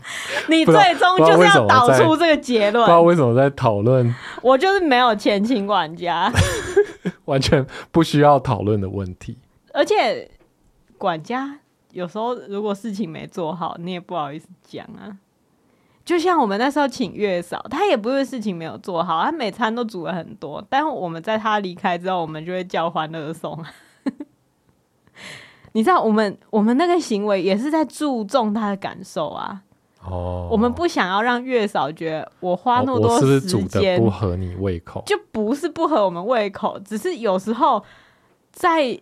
[0.48, 2.84] 你最终就是要导出这个结论。
[2.84, 4.14] 不知道为什么在讨论。
[4.42, 6.32] 我就是没有钱请管家，
[7.26, 9.38] 完全不需要讨论的问题。
[9.72, 10.30] 而且
[10.96, 11.60] 管家
[11.92, 15.18] 有时候如果事情没做好，你也不好意思讲啊。
[16.04, 23.62] 就像我们那时候请月嫂，他也不是事情没有做好，他每餐都煮了很多，但我们在他离开之后，我们就会叫欢乐颂。
[25.72, 29.62] 你知道，我们我们那个行为也是在注重他的感受啊。
[30.04, 37.82] 哦，我们不想要让月嫂觉得我花那么多时间不合你胃口，就不是不合我们胃口，只是有时候
[38.52, 38.98] 在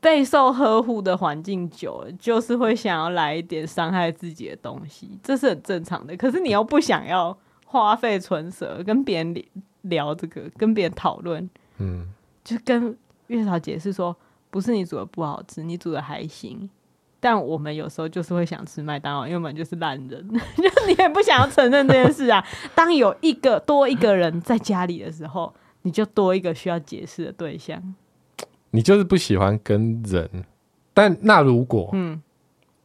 [0.00, 6.16] 备受呵护的环境久了，就是会想要来一点伤害自己的东西，这是很正常的。
[6.16, 9.44] 可是你又不想要花费唇舌跟别人
[9.82, 12.08] 聊这个，跟别人讨论，嗯，
[12.42, 14.16] 就跟月嫂解释说，
[14.48, 16.70] 不是你煮的不好吃，你煮的还行。
[17.20, 22.42] 但我们有时候就是会想吃麦当劳，因为我们就是烂人， 就你也不想要承认这件事啊。
[22.74, 27.94] 当有一个多一个人在家里的时候，你就多一个需要解释的对象。
[28.70, 30.44] 你就是不喜欢跟人，
[30.94, 32.22] 但那如果嗯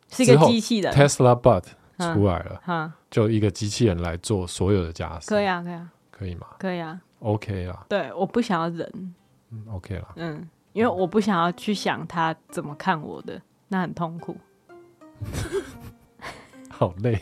[0.09, 1.63] 是一个机器人，Tesla Bot
[1.97, 6.47] 出来了，哈，就一个机器人来做所有的家事，可以啊，可以啊，可以吗？
[6.59, 7.85] 可以啊，OK 啦。
[7.87, 9.15] 对，我不想要人，
[9.51, 13.41] 嗯，OK 啦，嗯，因为我不想要去想他怎么看我的。
[13.67, 14.37] 那很痛苦，
[16.69, 17.19] 好累。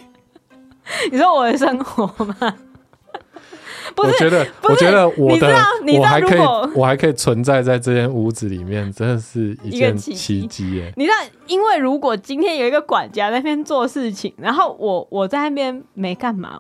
[1.12, 2.36] 你说我的生活吗？
[3.96, 5.56] 不是，我觉得，我觉得我的，
[6.00, 6.40] 我还可以，
[6.76, 10.92] 我还可以存在在这间屋子里面，真的是一件奇迹耶！
[10.98, 11.16] 你知道，
[11.48, 16.60] 因为如果今天有一个管家在那边做事情，然后我我在那边没干嘛，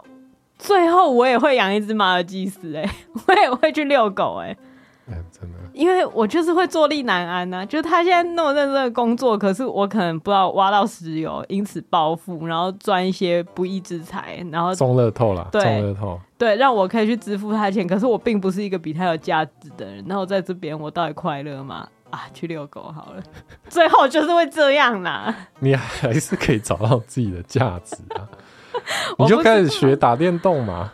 [0.60, 2.88] 最后我也会养一只马尔济斯，哎，
[3.28, 4.56] 我也会去遛狗，哎。
[5.10, 7.66] 哎，真的，因为我就是会坐立难安呐、啊。
[7.66, 17.86] 就是他现在那么认真的工作，可是我可能不知道挖到石油，因此暴富，然后赚一些不义之财，然后中乐透了，对，中乐透，对，让我可以去支付他的钱。
[17.88, 20.04] 可是我并不是一个比他有价值的人。
[20.08, 21.88] 那我在这边，我到底快乐吗？
[22.10, 23.24] 啊，去遛狗好了。
[23.70, 25.36] 最后就是会这样啦。
[25.60, 28.30] 你还是可以找到自己的价值啊。
[29.18, 30.92] 你就开始学打电动嘛。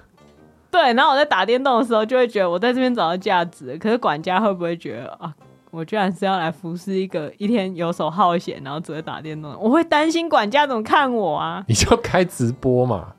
[0.71, 3.77] 对，然后我在打电动的时候，就会觉得我在这边找到价值。
[3.77, 5.33] 可是管家会不会觉得啊，
[5.71, 9.55] 我居然是要来服侍一个一天游手好闲，然后只会打电动？
[9.59, 11.63] 我会担心管家怎么看我啊？
[11.67, 13.13] 你就开直播嘛，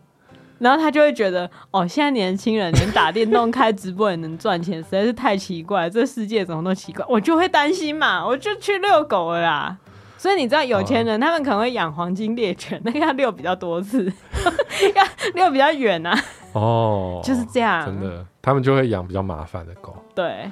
[0.59, 7.05] 然后他就会觉得哦，现在年轻人连打电动、 开直播也能赚钱，实在是太奇怪了，这世界怎么那么奇怪？
[7.09, 9.77] 我就会担心嘛，我就去遛狗了啦。
[10.21, 14.05] 所以你知道，有钱人他们可能会养黄金猎犬， 那个要遛比较多次，
[14.95, 15.03] 要
[15.33, 16.15] 遛比较远啊。
[16.53, 19.97] 哦，就是这样，真的，他们就会养比较麻烦的狗。
[20.15, 20.51] 对，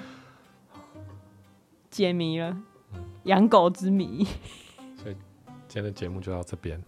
[1.91, 2.57] 解谜了，
[3.25, 4.25] 养狗之谜。
[4.97, 5.17] 所以
[5.69, 6.83] 今天的节目就到这边，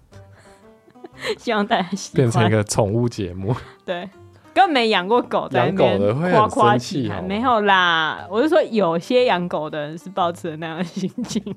[1.37, 2.16] 希望大家喜欢。
[2.16, 3.55] 变成一个宠物节目。
[3.85, 4.09] 对，
[4.55, 8.26] 根本没养过狗，养狗的会很生气，没有啦。
[8.31, 11.55] 我是说，有些养狗的人是抱持那样的心情，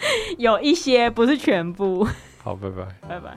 [0.38, 2.06] 有一些不是全部。
[2.42, 2.86] 好拜拜。
[3.08, 3.36] 拜拜。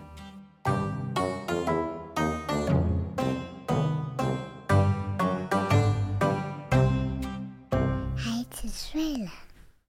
[8.15, 9.31] 孩子睡了。